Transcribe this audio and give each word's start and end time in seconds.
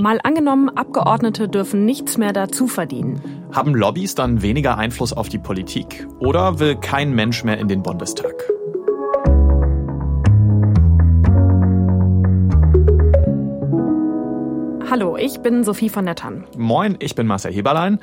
Mal 0.00 0.20
angenommen, 0.22 0.68
Abgeordnete 0.68 1.48
dürfen 1.48 1.84
nichts 1.84 2.18
mehr 2.18 2.32
dazu 2.32 2.68
verdienen. 2.68 3.20
Haben 3.52 3.74
Lobbys 3.74 4.14
dann 4.14 4.42
weniger 4.42 4.78
Einfluss 4.78 5.12
auf 5.12 5.28
die 5.28 5.38
Politik 5.38 6.06
oder 6.20 6.60
will 6.60 6.76
kein 6.76 7.12
Mensch 7.12 7.42
mehr 7.42 7.58
in 7.58 7.66
den 7.66 7.82
Bundestag? 7.82 8.32
Hallo, 14.88 15.16
ich 15.16 15.40
bin 15.40 15.64
Sophie 15.64 15.88
von 15.88 16.04
der 16.06 16.14
Tann. 16.14 16.44
Moin, 16.56 16.96
ich 17.00 17.16
bin 17.16 17.26
Marcel 17.26 17.52
Heberlein. 17.52 17.98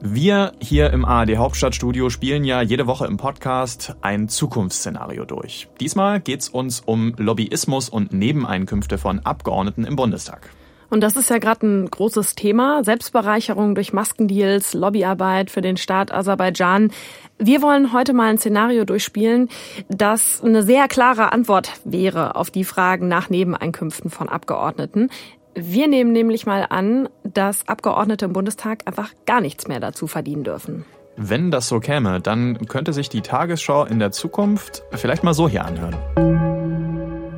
Wir 0.00 0.52
hier 0.60 0.90
im 0.90 1.04
ARD 1.04 1.36
Hauptstadtstudio 1.36 2.10
spielen 2.10 2.42
ja 2.42 2.60
jede 2.60 2.88
Woche 2.88 3.06
im 3.06 3.18
Podcast 3.18 3.94
ein 4.00 4.28
Zukunftsszenario 4.28 5.24
durch. 5.24 5.68
Diesmal 5.78 6.18
geht's 6.20 6.48
uns 6.48 6.80
um 6.80 7.14
Lobbyismus 7.16 7.88
und 7.88 8.12
Nebeneinkünfte 8.12 8.98
von 8.98 9.20
Abgeordneten 9.20 9.84
im 9.84 9.94
Bundestag. 9.94 10.50
Und 10.90 11.00
das 11.02 11.16
ist 11.16 11.30
ja 11.30 11.38
gerade 11.38 11.66
ein 11.66 11.90
großes 11.90 12.34
Thema. 12.34 12.84
Selbstbereicherung 12.84 13.74
durch 13.74 13.92
Maskendeals, 13.92 14.74
Lobbyarbeit 14.74 15.50
für 15.50 15.62
den 15.62 15.76
Staat 15.76 16.12
Aserbaidschan. 16.12 16.92
Wir 17.38 17.62
wollen 17.62 17.92
heute 17.92 18.12
mal 18.12 18.28
ein 18.28 18.38
Szenario 18.38 18.84
durchspielen, 18.84 19.48
das 19.88 20.42
eine 20.42 20.62
sehr 20.62 20.88
klare 20.88 21.32
Antwort 21.32 21.70
wäre 21.84 22.34
auf 22.36 22.50
die 22.50 22.64
Fragen 22.64 23.08
nach 23.08 23.28
Nebeneinkünften 23.28 24.10
von 24.10 24.28
Abgeordneten. 24.28 25.10
Wir 25.54 25.88
nehmen 25.88 26.12
nämlich 26.12 26.46
mal 26.46 26.66
an, 26.68 27.08
dass 27.24 27.66
Abgeordnete 27.66 28.26
im 28.26 28.32
Bundestag 28.32 28.82
einfach 28.86 29.12
gar 29.26 29.40
nichts 29.40 29.68
mehr 29.68 29.80
dazu 29.80 30.06
verdienen 30.06 30.44
dürfen. 30.44 30.84
Wenn 31.16 31.50
das 31.50 31.68
so 31.68 31.80
käme, 31.80 32.20
dann 32.20 32.66
könnte 32.68 32.92
sich 32.92 33.08
die 33.08 33.22
Tagesschau 33.22 33.86
in 33.86 33.98
der 33.98 34.12
Zukunft 34.12 34.82
vielleicht 34.92 35.24
mal 35.24 35.32
so 35.32 35.48
hier 35.48 35.64
anhören. 35.64 35.96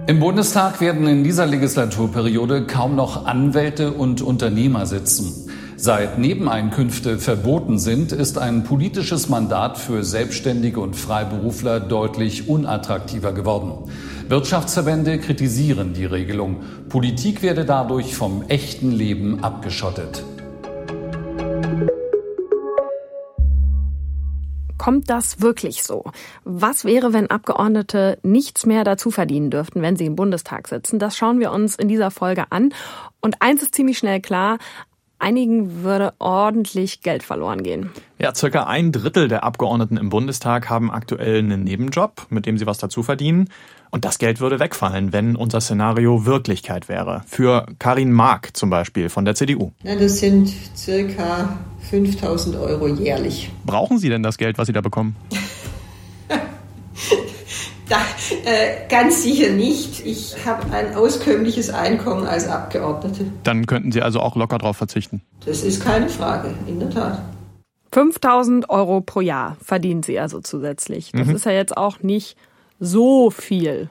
Im 0.08 0.20
Bundestag 0.20 0.80
werden 0.80 1.06
in 1.06 1.22
dieser 1.22 1.44
Legislaturperiode 1.44 2.66
kaum 2.66 2.96
noch 2.96 3.26
Anwälte 3.26 3.92
und 3.92 4.22
Unternehmer 4.22 4.86
sitzen. 4.86 5.50
Seit 5.76 6.18
Nebeneinkünfte 6.18 7.18
verboten 7.18 7.78
sind, 7.78 8.12
ist 8.12 8.38
ein 8.38 8.64
politisches 8.64 9.28
Mandat 9.28 9.76
für 9.76 10.04
Selbstständige 10.04 10.80
und 10.80 10.96
Freiberufler 10.96 11.78
deutlich 11.78 12.48
unattraktiver 12.48 13.34
geworden. 13.34 13.90
Wirtschaftsverbände 14.30 15.18
kritisieren 15.18 15.92
die 15.92 16.06
Regelung. 16.06 16.62
Politik 16.88 17.42
werde 17.42 17.66
dadurch 17.66 18.16
vom 18.16 18.44
echten 18.48 18.90
Leben 18.90 19.44
abgeschottet. 19.44 20.24
Kommt 24.88 25.10
das 25.10 25.42
wirklich 25.42 25.82
so? 25.82 26.02
Was 26.44 26.86
wäre, 26.86 27.12
wenn 27.12 27.28
Abgeordnete 27.28 28.18
nichts 28.22 28.64
mehr 28.64 28.84
dazu 28.84 29.10
verdienen 29.10 29.50
dürften, 29.50 29.82
wenn 29.82 29.96
sie 29.96 30.06
im 30.06 30.16
Bundestag 30.16 30.66
sitzen? 30.66 30.98
Das 30.98 31.14
schauen 31.14 31.40
wir 31.40 31.52
uns 31.52 31.76
in 31.76 31.88
dieser 31.88 32.10
Folge 32.10 32.50
an. 32.52 32.72
Und 33.20 33.42
eins 33.42 33.60
ist 33.60 33.74
ziemlich 33.74 33.98
schnell 33.98 34.22
klar, 34.22 34.56
einigen 35.18 35.82
würde 35.82 36.12
ordentlich 36.18 37.02
Geld 37.02 37.22
verloren 37.22 37.62
gehen. 37.62 37.90
Ja, 38.18 38.34
circa 38.34 38.64
ein 38.64 38.92
Drittel 38.92 39.28
der 39.28 39.44
Abgeordneten 39.44 39.96
im 39.96 40.10
Bundestag 40.10 40.70
haben 40.70 40.90
aktuell 40.90 41.38
einen 41.38 41.64
Nebenjob, 41.64 42.26
mit 42.30 42.46
dem 42.46 42.58
sie 42.58 42.66
was 42.66 42.78
dazu 42.78 43.02
verdienen. 43.02 43.48
Und 43.90 44.04
das 44.04 44.18
Geld 44.18 44.40
würde 44.40 44.60
wegfallen, 44.60 45.12
wenn 45.12 45.34
unser 45.34 45.60
Szenario 45.60 46.26
Wirklichkeit 46.26 46.88
wäre. 46.88 47.22
Für 47.26 47.66
Karin 47.78 48.12
Mark 48.12 48.56
zum 48.56 48.70
Beispiel 48.70 49.08
von 49.08 49.24
der 49.24 49.34
CDU. 49.34 49.72
Ja, 49.82 49.96
das 49.96 50.18
sind 50.18 50.52
circa 50.76 51.58
5000 51.90 52.56
Euro 52.56 52.88
jährlich. 52.88 53.50
Brauchen 53.64 53.98
Sie 53.98 54.10
denn 54.10 54.22
das 54.22 54.36
Geld, 54.36 54.58
was 54.58 54.66
Sie 54.66 54.74
da 54.74 54.82
bekommen? 54.82 55.16
da, 57.88 57.98
äh, 58.48 58.88
ganz 58.88 59.22
sicher 59.22 59.50
nicht. 59.50 60.06
Ich 60.06 60.34
habe 60.46 60.72
ein 60.72 60.94
auskömmliches 60.94 61.68
Einkommen 61.70 62.26
als 62.26 62.48
Abgeordnete. 62.48 63.26
Dann 63.44 63.66
könnten 63.66 63.92
Sie 63.92 64.00
also 64.00 64.20
auch 64.20 64.36
locker 64.36 64.56
darauf 64.56 64.76
verzichten. 64.76 65.20
Das 65.44 65.62
ist 65.62 65.84
keine 65.84 66.08
Frage, 66.08 66.54
in 66.66 66.80
der 66.80 66.88
Tat. 66.88 67.20
5000 67.92 68.70
Euro 68.70 69.02
pro 69.02 69.20
Jahr 69.20 69.56
verdienen 69.62 70.02
Sie 70.02 70.18
also 70.18 70.40
zusätzlich. 70.40 71.12
Das 71.12 71.26
mhm. 71.26 71.36
ist 71.36 71.44
ja 71.44 71.52
jetzt 71.52 71.76
auch 71.76 72.00
nicht 72.00 72.36
so 72.80 73.30
viel. 73.30 73.90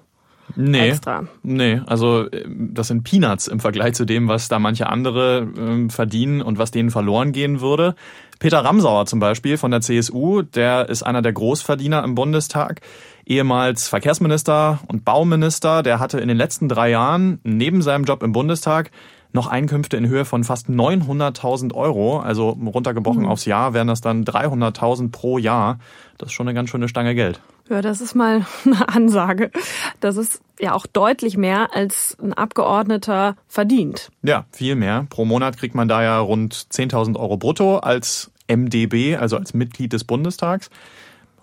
Nee, 0.55 0.89
extra. 0.89 1.27
nee, 1.43 1.81
also 1.85 2.25
äh, 2.29 2.45
das 2.47 2.87
sind 2.87 3.03
Peanuts 3.03 3.47
im 3.47 3.59
Vergleich 3.59 3.93
zu 3.93 4.05
dem, 4.05 4.27
was 4.27 4.47
da 4.47 4.59
manche 4.59 4.87
andere 4.87 5.41
äh, 5.41 5.89
verdienen 5.89 6.41
und 6.41 6.57
was 6.57 6.71
denen 6.71 6.89
verloren 6.89 7.31
gehen 7.31 7.61
würde. 7.61 7.95
Peter 8.39 8.59
Ramsauer 8.59 9.05
zum 9.05 9.19
Beispiel 9.19 9.57
von 9.57 9.71
der 9.71 9.81
CSU, 9.81 10.41
der 10.41 10.89
ist 10.89 11.03
einer 11.03 11.21
der 11.21 11.33
Großverdiener 11.33 12.03
im 12.03 12.15
Bundestag, 12.15 12.81
ehemals 13.27 13.87
Verkehrsminister 13.87 14.79
und 14.87 15.05
Bauminister, 15.05 15.83
der 15.83 15.99
hatte 15.99 16.19
in 16.19 16.27
den 16.27 16.37
letzten 16.37 16.69
drei 16.69 16.89
Jahren 16.89 17.39
neben 17.43 17.81
seinem 17.81 18.05
Job 18.05 18.23
im 18.23 18.31
Bundestag 18.31 18.91
noch 19.33 19.47
Einkünfte 19.47 19.97
in 19.97 20.07
Höhe 20.07 20.25
von 20.25 20.43
fast 20.43 20.69
900.000 20.69 21.73
Euro, 21.73 22.19
also 22.19 22.49
runtergebrochen 22.49 23.23
mhm. 23.23 23.27
aufs 23.27 23.45
Jahr 23.45 23.73
wären 23.73 23.87
das 23.87 24.01
dann 24.01 24.23
300.000 24.23 25.11
pro 25.11 25.37
Jahr. 25.37 25.79
Das 26.17 26.29
ist 26.29 26.33
schon 26.33 26.47
eine 26.47 26.55
ganz 26.55 26.69
schöne 26.69 26.87
Stange 26.87 27.13
Geld. 27.13 27.41
Ja, 27.69 27.81
das 27.81 28.01
ist 28.01 28.15
mal 28.15 28.45
eine 28.65 28.87
Ansage. 28.87 29.51
Das 29.99 30.17
ist 30.17 30.41
ja 30.59 30.73
auch 30.73 30.87
deutlich 30.87 31.37
mehr, 31.37 31.75
als 31.75 32.17
ein 32.21 32.33
Abgeordneter 32.33 33.35
verdient. 33.47 34.09
Ja, 34.23 34.45
viel 34.51 34.75
mehr. 34.75 35.05
Pro 35.09 35.25
Monat 35.25 35.57
kriegt 35.57 35.75
man 35.75 35.87
da 35.87 36.01
ja 36.01 36.19
rund 36.19 36.55
10.000 36.55 37.17
Euro 37.17 37.37
brutto 37.37 37.77
als 37.77 38.31
MdB, 38.47 39.17
also 39.17 39.37
als 39.37 39.53
Mitglied 39.53 39.93
des 39.93 40.05
Bundestags. 40.05 40.69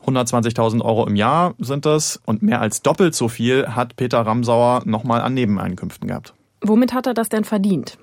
120.000 0.06 0.82
Euro 0.82 1.06
im 1.06 1.16
Jahr 1.16 1.54
sind 1.59 1.87
das 1.87 2.20
und 2.25 2.42
mehr 2.42 2.60
als 2.60 2.82
doppelt 2.82 3.15
so 3.15 3.28
viel 3.28 3.69
hat 3.69 3.97
Peter 3.97 4.20
Ramsauer 4.20 4.82
nochmal 4.84 5.20
an 5.20 5.34
Nebeneinkünften 5.34 6.09
gehabt. 6.09 6.34
Womit 6.60 6.94
hat 6.94 7.06
er 7.06 7.15
das 7.15 7.28
denn 7.28 7.44
verdient? 7.44 7.98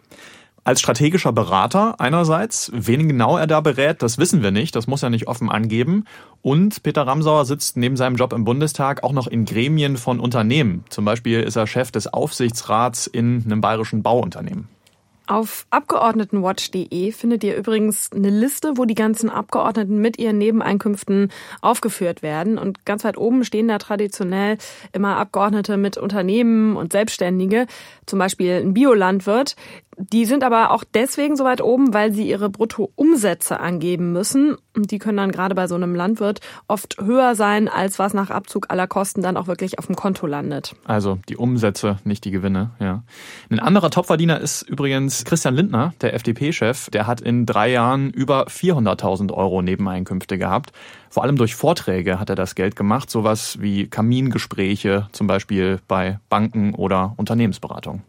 als 0.64 0.80
strategischer 0.80 1.32
Berater 1.32 2.00
einerseits. 2.00 2.72
Wen 2.74 3.08
genau 3.08 3.38
er 3.38 3.48
da 3.48 3.62
berät, 3.62 4.02
das 4.02 4.18
wissen 4.18 4.44
wir 4.44 4.52
nicht. 4.52 4.76
Das 4.76 4.88
muss 4.88 5.04
er 5.04 5.10
nicht 5.10 5.28
offen 5.28 5.50
angeben. 5.50 6.06
Und 6.42 6.84
Peter 6.84 7.06
Ramsauer 7.06 7.46
sitzt 7.46 7.78
neben 7.78 7.98
seinem 7.98 8.16
Job 8.16 8.34
im 8.34 8.44
Bundestag 8.44 9.04
auch 9.04 9.14
noch 9.14 9.28
in 9.28 9.46
Gremien 9.46 9.98
von 9.98 10.20
Unternehmen. 10.20 10.86
Zum 10.90 11.06
Beispiel 11.06 11.42
ist 11.42 11.56
er 11.56 11.68
Chef 11.68 11.92
des 11.92 12.08
Aufsichtsrats 12.08 13.08
in 13.08 13.44
einem 13.46 13.62
bayerischen 13.62 14.04
Bauunternehmen. 14.04 14.68
Auf 15.32 15.66
Abgeordnetenwatch.de 15.70 17.14
findet 17.14 17.46
ihr 17.46 17.56
übrigens 17.56 18.10
eine 18.14 18.30
Liste, 18.30 18.74
wo 18.76 18.84
die 18.84 18.96
ganzen 18.96 19.30
Abgeordneten 19.30 20.02
mit 20.02 20.20
ihren 20.20 20.38
Nebeneinkünften 20.38 21.32
aufgeführt 21.62 22.22
werden. 22.22 22.58
Und 22.58 22.86
ganz 22.86 23.06
weit 23.06 23.18
oben 23.18 23.46
stehen 23.46 23.70
da 23.70 23.78
traditionell 23.78 24.58
immer 24.92 25.16
Abgeordnete 25.16 25.78
mit 25.78 25.96
Unternehmen 25.96 26.76
und 26.76 26.92
Selbstständige, 26.92 27.68
zum 28.06 28.20
Beispiel 28.20 28.56
ein 28.62 28.74
Biolandwirt. 28.74 29.56
Die 29.98 30.26
sind 30.26 30.44
aber 30.44 30.72
auch 30.72 30.84
deswegen 30.84 31.36
so 31.36 31.44
weit 31.44 31.62
oben, 31.62 31.94
weil 31.94 32.14
sie 32.14 32.28
ihre 32.28 32.50
Bruttoumsätze 32.50 33.60
angeben 33.60 34.14
müssen. 34.14 34.56
Und 34.76 34.92
die 34.92 35.00
können 35.00 35.18
dann 35.18 35.32
gerade 35.32 35.54
bei 35.54 35.68
so 35.68 35.76
einem 35.76 35.96
Landwirt 35.96 36.40
oft 36.68 36.98
höher 37.02 37.36
sein, 37.36 37.68
als 37.68 38.00
was 38.00 38.14
nach 38.14 38.30
Abzug 38.30 38.68
aller 38.70 38.88
Kosten 38.88 39.22
dann 39.22 39.36
auch 39.36 39.48
wirklich 39.48 39.80
auf 39.80 39.88
dem 39.88 39.96
Konto 39.96 40.28
landet. 40.28 40.76
Also 40.86 41.20
die 41.28 41.36
Umsätze, 41.36 41.98
nicht 42.06 42.24
die 42.24 42.32
Gewinne, 42.32 42.72
ja. 42.80 43.04
Ein 43.50 43.60
anderer 43.60 43.90
Topverdiener 43.90 44.40
ist 44.40 44.62
übrigens 44.62 45.26
Christian 45.26 45.56
Lindner, 45.56 45.94
der 46.02 46.14
FDP-Chef. 46.14 46.90
Der 46.90 47.06
hat 47.06 47.20
in 47.20 47.46
drei 47.46 47.70
Jahren 47.70 48.12
über 48.12 48.48
400.000 48.48 49.34
Euro 49.34 49.62
Nebeneinkünfte 49.62 50.38
gehabt. 50.38 50.72
Vor 51.10 51.24
allem 51.24 51.36
durch 51.36 51.56
Vorträge 51.56 52.20
hat 52.20 52.30
er 52.30 52.36
das 52.36 52.56
Geld 52.56 52.78
gemacht, 52.78 53.10
sowas 53.10 53.58
wie 53.60 53.88
Kamingespräche, 53.88 55.08
zum 55.12 55.28
Beispiel 55.28 55.80
bei 55.90 56.20
Banken 56.30 56.74
oder 56.74 57.14
Unternehmensberatung. 57.18 58.04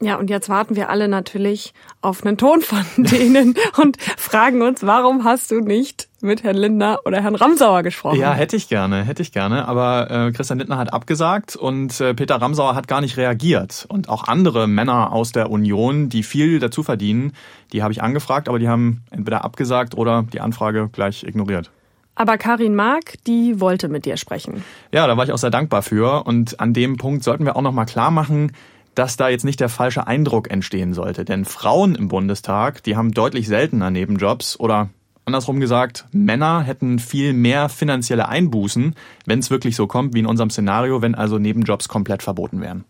Ja, 0.00 0.16
und 0.16 0.28
jetzt 0.28 0.48
warten 0.48 0.76
wir 0.76 0.90
alle 0.90 1.08
natürlich 1.08 1.72
auf 2.00 2.24
einen 2.24 2.36
Ton 2.36 2.60
von 2.60 2.84
denen 3.04 3.54
und 3.80 4.00
fragen 4.00 4.62
uns, 4.62 4.82
warum 4.84 5.24
hast 5.24 5.50
du 5.50 5.60
nicht 5.60 6.08
mit 6.20 6.42
Herrn 6.42 6.56
Lindner 6.56 7.00
oder 7.04 7.22
Herrn 7.22 7.34
Ramsauer 7.34 7.82
gesprochen? 7.82 8.18
Ja, 8.18 8.32
hätte 8.32 8.56
ich 8.56 8.68
gerne, 8.68 9.04
hätte 9.04 9.22
ich 9.22 9.30
gerne. 9.32 9.68
Aber 9.68 10.10
äh, 10.10 10.32
Christian 10.32 10.58
Lindner 10.58 10.78
hat 10.78 10.92
abgesagt 10.92 11.54
und 11.54 12.00
äh, 12.00 12.14
Peter 12.14 12.36
Ramsauer 12.36 12.74
hat 12.74 12.88
gar 12.88 13.00
nicht 13.00 13.16
reagiert. 13.16 13.86
Und 13.88 14.08
auch 14.08 14.24
andere 14.26 14.66
Männer 14.66 15.12
aus 15.12 15.32
der 15.32 15.50
Union, 15.50 16.08
die 16.08 16.22
viel 16.22 16.58
dazu 16.58 16.82
verdienen, 16.82 17.32
die 17.72 17.82
habe 17.82 17.92
ich 17.92 18.02
angefragt, 18.02 18.48
aber 18.48 18.58
die 18.58 18.68
haben 18.68 19.02
entweder 19.10 19.44
abgesagt 19.44 19.96
oder 19.96 20.24
die 20.32 20.40
Anfrage 20.40 20.88
gleich 20.92 21.24
ignoriert. 21.24 21.70
Aber 22.16 22.38
Karin 22.38 22.74
Mark, 22.74 23.14
die 23.26 23.60
wollte 23.60 23.88
mit 23.88 24.04
dir 24.04 24.16
sprechen. 24.16 24.64
Ja, 24.92 25.06
da 25.06 25.16
war 25.16 25.24
ich 25.24 25.32
auch 25.32 25.38
sehr 25.38 25.50
dankbar 25.50 25.82
für. 25.82 26.26
Und 26.26 26.60
an 26.60 26.72
dem 26.72 26.96
Punkt 26.96 27.24
sollten 27.24 27.44
wir 27.44 27.56
auch 27.56 27.62
nochmal 27.62 27.86
klar 27.86 28.12
machen, 28.12 28.52
dass 28.94 29.16
da 29.16 29.28
jetzt 29.28 29.44
nicht 29.44 29.60
der 29.60 29.68
falsche 29.68 30.06
Eindruck 30.06 30.50
entstehen 30.50 30.94
sollte. 30.94 31.24
Denn 31.24 31.44
Frauen 31.44 31.94
im 31.94 32.08
Bundestag, 32.08 32.82
die 32.82 32.96
haben 32.96 33.12
deutlich 33.12 33.48
seltener 33.48 33.90
Nebenjobs 33.90 34.58
oder 34.58 34.90
andersrum 35.24 35.60
gesagt, 35.60 36.06
Männer 36.12 36.62
hätten 36.62 36.98
viel 36.98 37.32
mehr 37.32 37.68
finanzielle 37.68 38.28
Einbußen, 38.28 38.94
wenn 39.26 39.38
es 39.38 39.50
wirklich 39.50 39.76
so 39.76 39.86
kommt 39.86 40.14
wie 40.14 40.20
in 40.20 40.26
unserem 40.26 40.50
Szenario, 40.50 41.02
wenn 41.02 41.14
also 41.14 41.38
Nebenjobs 41.38 41.88
komplett 41.88 42.22
verboten 42.22 42.60
wären. 42.60 42.84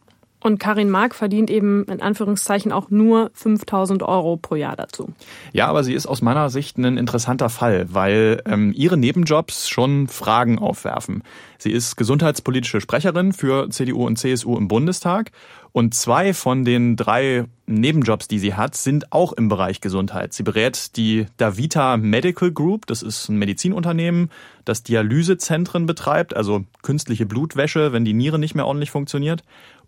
Und 0.45 0.59
Karin 0.59 0.91
Mark 0.91 1.15
verdient 1.15 1.49
eben 1.49 1.85
in 1.85 2.03
Anführungszeichen 2.03 2.71
auch 2.71 2.91
nur 2.91 3.31
5000 3.33 4.03
Euro 4.03 4.37
pro 4.37 4.57
Jahr 4.57 4.77
dazu. 4.77 5.09
Ja, 5.55 5.69
aber 5.69 5.83
sie 5.83 5.95
ist 5.95 6.07
aus 6.07 6.21
meiner 6.21 6.51
Sicht 6.51 6.77
ein 6.77 6.99
interessanter 6.99 7.49
Fall, 7.49 7.87
weil 7.89 8.43
ähm, 8.45 8.71
ihre 8.77 8.99
Nebenjobs 8.99 9.71
schon 9.71 10.07
Fragen 10.07 10.59
aufwerfen. 10.59 11.23
Sie 11.57 11.71
ist 11.71 11.97
gesundheitspolitische 11.97 12.83
Sprecherin 12.83 13.33
für 13.33 13.71
CDU 13.71 14.07
und 14.07 14.19
CSU 14.19 14.59
im 14.59 14.69
Bundestag 14.69 15.31
und 15.75 15.93
zwei 15.93 16.33
von 16.35 16.65
den 16.65 16.95
drei 16.95 17.47
Nebenjobs, 17.67 18.29
die 18.29 18.39
sie 18.39 18.55
hat, 18.55 18.77
sind 18.77 19.13
auch 19.13 19.33
im 19.33 19.49
Bereich 19.49 19.81
Gesundheit. 19.81 20.33
Sie 20.33 20.45
berät 20.45 20.97
die 20.97 21.27
Davita 21.37 21.97
Medical 21.97 22.53
Group, 22.53 22.87
das 22.87 23.03
ist 23.03 23.29
ein 23.29 23.39
Medizinunternehmen, 23.39 24.31
das 24.65 24.85
Dialysezentren 24.85 25.87
betreibt, 25.87 26.37
also 26.37 26.63
künstliche 26.83 27.27
Blutwäsche, 27.27 27.93
wenn 27.93 28.05
die 28.05 28.15
Niere 28.15 28.39
nicht 28.39 28.55
mehr 28.55 28.69
ordentlich 28.69 28.93
funktioniert. 28.93 29.43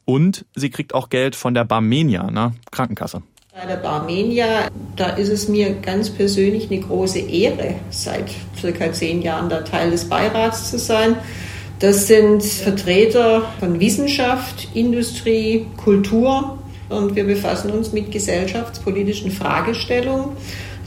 Und 0.05 0.45
sie 0.57 0.71
kriegt 0.71 0.93
auch 0.93 1.09
Geld 1.09 1.37
von 1.37 1.55
der 1.55 1.65
Barmenia, 1.65 2.33
ne? 2.33 2.55
Krankenkasse. 2.73 3.23
Bei 3.55 3.65
der 3.65 3.77
Barmenia, 3.77 4.69
da 4.97 5.11
ist 5.11 5.29
es 5.29 5.49
mir 5.49 5.73
ganz 5.75 6.11
persönlich 6.11 6.69
eine 6.69 6.81
große 6.81 7.21
Ehre, 7.21 7.77
seit 7.91 8.35
circa 8.59 8.93
zehn 8.93 9.23
Jahren 9.23 9.49
da 9.49 9.63
Teil 9.63 9.93
des 9.93 10.09
Beirats 10.09 10.69
zu 10.69 10.81
sein. 10.81 11.15
Das 11.79 12.07
sind 12.07 12.43
Vertreter 12.43 13.53
von 13.61 13.79
Wissenschaft, 13.79 14.69
Industrie, 14.73 15.67
Kultur 15.77 16.59
und 16.89 17.15
wir 17.15 17.25
befassen 17.25 17.71
uns 17.71 17.93
mit 17.93 18.11
gesellschaftspolitischen 18.11 19.31
Fragestellungen. 19.31 20.29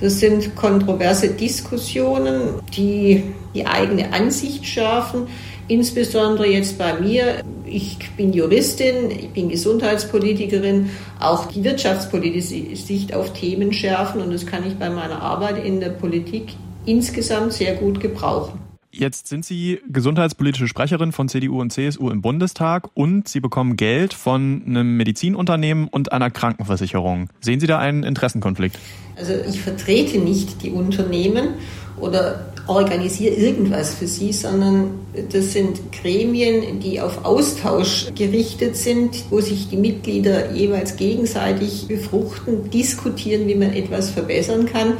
Das 0.01 0.19
sind 0.19 0.56
kontroverse 0.56 1.30
Diskussionen, 1.30 2.59
die 2.75 3.24
die 3.53 3.68
eigene 3.68 4.13
Ansicht 4.13 4.65
schärfen. 4.65 5.27
Insbesondere 5.68 6.47
jetzt 6.47 6.80
bei 6.80 7.00
mir, 7.00 7.44
ich 7.65 7.97
bin 8.18 8.33
Juristin, 8.33 9.12
ich 9.12 9.30
bin 9.30 9.50
Gesundheitspolitikerin, 9.50 10.89
auch 11.19 11.45
die 11.45 11.63
wirtschaftspolitische 11.63 12.75
Sicht 12.75 13.13
auf 13.13 13.33
Themen 13.33 13.74
schärfen 13.74 14.21
und 14.21 14.33
das 14.33 14.47
kann 14.47 14.65
ich 14.65 14.75
bei 14.77 14.89
meiner 14.89 15.21
Arbeit 15.21 15.63
in 15.63 15.80
der 15.80 15.89
Politik 15.89 16.56
insgesamt 16.88 17.53
sehr 17.53 17.75
gut 17.75 18.00
gebrauchen. 18.00 18.69
Jetzt 19.00 19.28
sind 19.28 19.46
Sie 19.46 19.80
gesundheitspolitische 19.88 20.68
Sprecherin 20.68 21.13
von 21.13 21.30
CDU 21.30 21.62
und 21.62 21.72
CSU 21.72 22.10
im 22.10 22.22
Bundestag 22.22 22.90
und 22.96 23.30
Sie 23.30 23.40
bekommen 23.40 23.78
Geld 23.78 24.13
von 24.13 24.62
einem 24.66 24.98
Medizinunternehmen 24.98 25.88
und 25.88 26.12
einer 26.12 26.30
Krankenversicherung. 26.30 27.30
Sehen 27.40 27.62
Sie 27.62 27.68
da 27.68 27.80
einen 27.80 28.04
Interessenkonflikt? 28.04 28.78
Also 29.16 29.36
ich 29.48 29.62
vertrete 29.62 30.18
nicht 30.18 30.63
die 30.63 30.72
Unternehmen 30.72 31.54
oder 31.98 32.51
organisiere 32.68 33.36
irgendwas 33.36 33.96
für 33.96 34.07
sie, 34.07 34.34
sondern 34.34 34.92
das 35.31 35.54
sind 35.54 35.80
Gremien, 35.94 36.81
die 36.81 37.00
auf 37.00 37.24
Austausch 37.24 38.07
gerichtet 38.16 38.75
sind, 38.75 39.24
wo 39.30 39.40
sich 39.40 39.69
die 39.69 39.78
Mitglieder 39.78 40.51
jeweils 40.51 40.98
gegenseitig 40.98 41.88
befruchten, 41.88 42.69
diskutieren, 42.69 43.48
wie 43.48 43.56
man 43.56 43.72
etwas 43.72 44.10
verbessern 44.10 44.66
kann. 44.66 44.96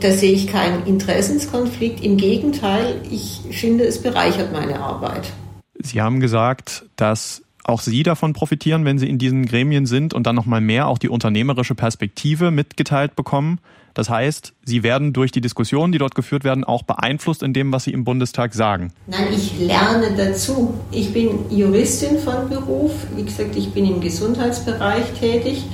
Da 0.00 0.10
sehe 0.10 0.32
ich 0.32 0.46
keinen 0.46 0.86
Interessenskonflikt. 0.86 2.04
Im 2.04 2.16
Gegenteil, 2.16 3.00
ich 3.10 3.40
finde, 3.50 3.84
es 3.84 4.02
bereichert 4.02 4.52
meine 4.52 4.80
Arbeit. 4.80 5.32
Sie 5.78 6.02
haben 6.02 6.20
gesagt, 6.20 6.84
dass 6.96 7.42
auch 7.64 7.80
Sie 7.80 8.02
davon 8.02 8.32
profitieren, 8.32 8.84
wenn 8.84 8.98
Sie 8.98 9.08
in 9.08 9.18
diesen 9.18 9.46
Gremien 9.46 9.86
sind 9.86 10.14
und 10.14 10.26
dann 10.26 10.36
nochmal 10.36 10.60
mehr 10.60 10.86
auch 10.86 10.98
die 10.98 11.08
unternehmerische 11.08 11.74
Perspektive 11.74 12.50
mitgeteilt 12.50 13.16
bekommen. 13.16 13.58
Das 13.94 14.10
heißt, 14.10 14.52
Sie 14.62 14.82
werden 14.82 15.14
durch 15.14 15.32
die 15.32 15.40
Diskussionen, 15.40 15.90
die 15.90 15.98
dort 15.98 16.14
geführt 16.14 16.44
werden, 16.44 16.64
auch 16.64 16.82
beeinflusst 16.82 17.42
in 17.42 17.54
dem, 17.54 17.72
was 17.72 17.84
Sie 17.84 17.92
im 17.92 18.04
Bundestag 18.04 18.52
sagen. 18.54 18.92
Nein, 19.06 19.28
ich 19.32 19.58
lerne 19.58 20.14
dazu. 20.14 20.74
Ich 20.92 21.12
bin 21.14 21.50
Juristin 21.50 22.18
von 22.18 22.48
Beruf. 22.50 22.92
Wie 23.16 23.24
gesagt, 23.24 23.56
ich 23.56 23.72
bin 23.72 23.86
im 23.86 24.00
Gesundheitsbereich 24.00 25.12
tätig. 25.18 25.64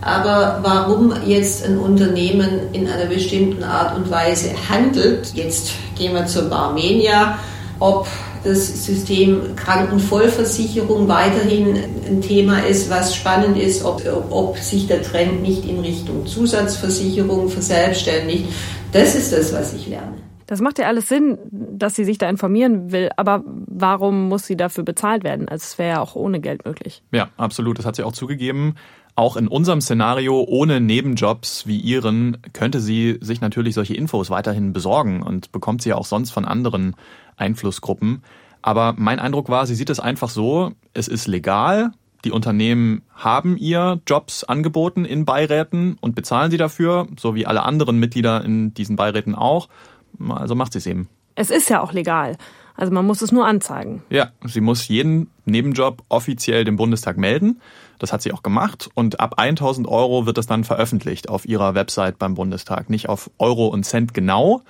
Aber 0.00 0.60
warum 0.62 1.12
jetzt 1.26 1.66
ein 1.66 1.78
Unternehmen 1.78 2.72
in 2.72 2.88
einer 2.88 3.06
bestimmten 3.06 3.64
Art 3.64 3.96
und 3.96 4.10
Weise 4.10 4.50
handelt, 4.68 5.34
jetzt 5.34 5.72
gehen 5.96 6.14
wir 6.14 6.26
zur 6.26 6.48
Barmenia, 6.48 7.38
ob 7.80 8.06
das 8.44 8.84
System 8.84 9.56
Krankenvollversicherung 9.56 11.08
weiterhin 11.08 11.76
ein 12.06 12.20
Thema 12.20 12.60
ist, 12.60 12.88
was 12.90 13.14
spannend 13.14 13.58
ist, 13.58 13.84
ob, 13.84 14.02
ob 14.30 14.58
sich 14.58 14.86
der 14.86 15.02
Trend 15.02 15.42
nicht 15.42 15.64
in 15.68 15.80
Richtung 15.80 16.26
Zusatzversicherung 16.26 17.48
verselbstständigt. 17.48 18.44
Das 18.92 19.14
ist 19.14 19.32
das, 19.32 19.52
was 19.52 19.74
ich 19.74 19.88
lerne. 19.88 20.14
Das 20.46 20.62
macht 20.62 20.78
ja 20.78 20.86
alles 20.86 21.08
Sinn, 21.08 21.36
dass 21.50 21.94
sie 21.94 22.04
sich 22.04 22.16
da 22.16 22.26
informieren 22.26 22.90
will, 22.90 23.10
aber 23.18 23.42
warum 23.46 24.28
muss 24.28 24.46
sie 24.46 24.56
dafür 24.56 24.82
bezahlt 24.82 25.22
werden? 25.22 25.46
Also 25.46 25.64
es 25.64 25.78
wäre 25.78 25.90
ja 25.90 26.00
auch 26.00 26.14
ohne 26.14 26.40
Geld 26.40 26.64
möglich. 26.64 27.02
Ja, 27.12 27.28
absolut. 27.36 27.78
Das 27.78 27.84
hat 27.84 27.96
sie 27.96 28.02
auch 28.02 28.12
zugegeben. 28.12 28.76
Auch 29.18 29.36
in 29.36 29.48
unserem 29.48 29.80
Szenario 29.80 30.44
ohne 30.46 30.80
Nebenjobs 30.80 31.66
wie 31.66 31.80
Ihren 31.80 32.36
könnte 32.52 32.78
sie 32.78 33.18
sich 33.20 33.40
natürlich 33.40 33.74
solche 33.74 33.94
Infos 33.94 34.30
weiterhin 34.30 34.72
besorgen 34.72 35.24
und 35.24 35.50
bekommt 35.50 35.82
sie 35.82 35.88
ja 35.88 35.96
auch 35.96 36.04
sonst 36.04 36.30
von 36.30 36.44
anderen 36.44 36.94
Einflussgruppen. 37.36 38.22
Aber 38.62 38.94
mein 38.96 39.18
Eindruck 39.18 39.48
war, 39.48 39.66
sie 39.66 39.74
sieht 39.74 39.90
es 39.90 39.98
einfach 39.98 40.28
so, 40.28 40.70
es 40.94 41.08
ist 41.08 41.26
legal, 41.26 41.90
die 42.24 42.30
Unternehmen 42.30 43.02
haben 43.12 43.56
ihr 43.56 44.00
Jobs 44.06 44.44
angeboten 44.44 45.04
in 45.04 45.24
Beiräten 45.24 45.98
und 46.00 46.14
bezahlen 46.14 46.52
sie 46.52 46.56
dafür, 46.56 47.08
so 47.18 47.34
wie 47.34 47.44
alle 47.44 47.64
anderen 47.64 47.98
Mitglieder 47.98 48.44
in 48.44 48.72
diesen 48.72 48.94
Beiräten 48.94 49.34
auch. 49.34 49.68
Also 50.28 50.54
macht 50.54 50.74
sie 50.74 50.78
es 50.78 50.86
eben. 50.86 51.08
Es 51.34 51.50
ist 51.50 51.68
ja 51.68 51.82
auch 51.82 51.92
legal. 51.92 52.36
Also 52.76 52.92
man 52.92 53.04
muss 53.04 53.20
es 53.22 53.32
nur 53.32 53.48
anzeigen. 53.48 54.04
Ja, 54.10 54.30
sie 54.44 54.60
muss 54.60 54.86
jeden 54.86 55.28
Nebenjob 55.44 56.04
offiziell 56.08 56.62
dem 56.64 56.76
Bundestag 56.76 57.16
melden. 57.16 57.60
Das 57.98 58.12
hat 58.12 58.22
sie 58.22 58.32
auch 58.32 58.42
gemacht 58.42 58.88
und 58.94 59.20
ab 59.20 59.34
1000 59.38 59.88
Euro 59.88 60.26
wird 60.26 60.38
das 60.38 60.46
dann 60.46 60.64
veröffentlicht 60.64 61.28
auf 61.28 61.46
ihrer 61.46 61.74
Website 61.74 62.18
beim 62.18 62.34
Bundestag. 62.34 62.90
Nicht 62.90 63.08
auf 63.08 63.30
Euro 63.38 63.66
und 63.66 63.84
Cent 63.84 64.14
genau, 64.14 64.62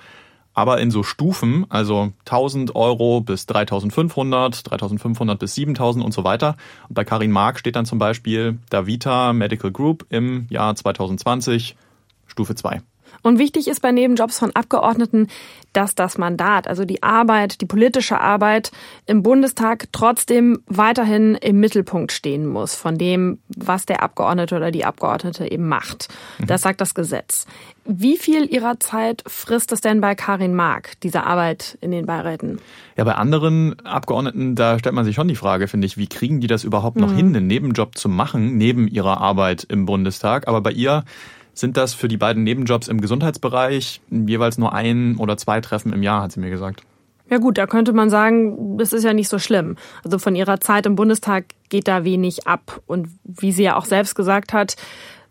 aber 0.53 0.81
in 0.81 0.91
so 0.91 1.03
Stufen, 1.03 1.65
also 1.69 2.11
1000 2.25 2.75
Euro 2.75 3.21
bis 3.21 3.45
3500, 3.45 4.69
3500 4.69 5.39
bis 5.39 5.55
7000 5.55 6.03
und 6.03 6.11
so 6.11 6.23
weiter. 6.23 6.57
Und 6.89 6.95
bei 6.95 7.05
Karin 7.05 7.31
Mark 7.31 7.59
steht 7.59 7.75
dann 7.75 7.85
zum 7.85 7.99
Beispiel 7.99 8.57
Davita 8.69 9.33
Medical 9.33 9.71
Group 9.71 10.05
im 10.09 10.47
Jahr 10.49 10.75
2020 10.75 11.77
Stufe 12.27 12.55
2. 12.55 12.81
Und 13.21 13.39
wichtig 13.39 13.67
ist 13.67 13.81
bei 13.81 13.91
Nebenjobs 13.91 14.39
von 14.39 14.55
Abgeordneten, 14.55 15.27
dass 15.73 15.95
das 15.95 16.17
Mandat, 16.17 16.67
also 16.67 16.85
die 16.85 17.03
Arbeit, 17.03 17.61
die 17.61 17.65
politische 17.65 18.19
Arbeit 18.19 18.71
im 19.05 19.21
Bundestag 19.21 19.87
trotzdem 19.91 20.59
weiterhin 20.65 21.35
im 21.35 21.59
Mittelpunkt 21.59 22.11
stehen 22.11 22.47
muss 22.47 22.75
von 22.75 22.97
dem, 22.97 23.39
was 23.55 23.85
der 23.85 24.01
Abgeordnete 24.01 24.55
oder 24.55 24.71
die 24.71 24.85
Abgeordnete 24.85 25.51
eben 25.51 25.67
macht. 25.67 26.09
Mhm. 26.39 26.47
Das 26.47 26.61
sagt 26.61 26.81
das 26.81 26.95
Gesetz. 26.95 27.45
Wie 27.85 28.17
viel 28.17 28.45
Ihrer 28.45 28.79
Zeit 28.79 29.23
frisst 29.25 29.71
es 29.71 29.81
denn 29.81 30.01
bei 30.01 30.13
Karin 30.15 30.53
Mark, 30.53 30.99
diese 31.01 31.23
Arbeit 31.23 31.77
in 31.81 31.91
den 31.91 32.05
Beiräten? 32.05 32.59
Ja, 32.97 33.03
bei 33.03 33.15
anderen 33.15 33.79
Abgeordneten, 33.85 34.55
da 34.55 34.77
stellt 34.77 34.95
man 34.95 35.05
sich 35.05 35.15
schon 35.15 35.27
die 35.27 35.35
Frage, 35.35 35.67
finde 35.67 35.87
ich, 35.87 35.97
wie 35.97 36.07
kriegen 36.07 36.39
die 36.39 36.47
das 36.47 36.63
überhaupt 36.63 36.97
noch 36.97 37.11
mhm. 37.11 37.15
hin, 37.15 37.35
einen 37.35 37.47
Nebenjob 37.47 37.97
zu 37.97 38.09
machen, 38.09 38.57
neben 38.57 38.87
ihrer 38.87 39.21
Arbeit 39.21 39.63
im 39.63 39.85
Bundestag? 39.85 40.47
Aber 40.47 40.61
bei 40.61 40.71
ihr 40.71 41.03
sind 41.59 41.77
das 41.77 41.93
für 41.93 42.07
die 42.07 42.17
beiden 42.17 42.43
Nebenjobs 42.43 42.87
im 42.87 43.01
Gesundheitsbereich 43.01 44.01
jeweils 44.09 44.57
nur 44.57 44.73
ein 44.73 45.17
oder 45.17 45.37
zwei 45.37 45.61
Treffen 45.61 45.93
im 45.93 46.03
Jahr, 46.03 46.23
hat 46.23 46.31
sie 46.31 46.39
mir 46.39 46.49
gesagt. 46.49 46.83
Ja 47.29 47.37
gut, 47.37 47.57
da 47.57 47.67
könnte 47.67 47.93
man 47.93 48.09
sagen, 48.09 48.77
das 48.77 48.91
ist 48.91 49.03
ja 49.03 49.13
nicht 49.13 49.29
so 49.29 49.37
schlimm. 49.37 49.77
Also 50.03 50.17
von 50.17 50.35
ihrer 50.35 50.59
Zeit 50.59 50.85
im 50.85 50.95
Bundestag 50.95 51.45
geht 51.69 51.87
da 51.87 52.03
wenig 52.03 52.47
ab. 52.47 52.81
Und 52.87 53.09
wie 53.23 53.51
sie 53.51 53.63
ja 53.63 53.77
auch 53.77 53.85
selbst 53.85 54.15
gesagt 54.15 54.51
hat, 54.51 54.75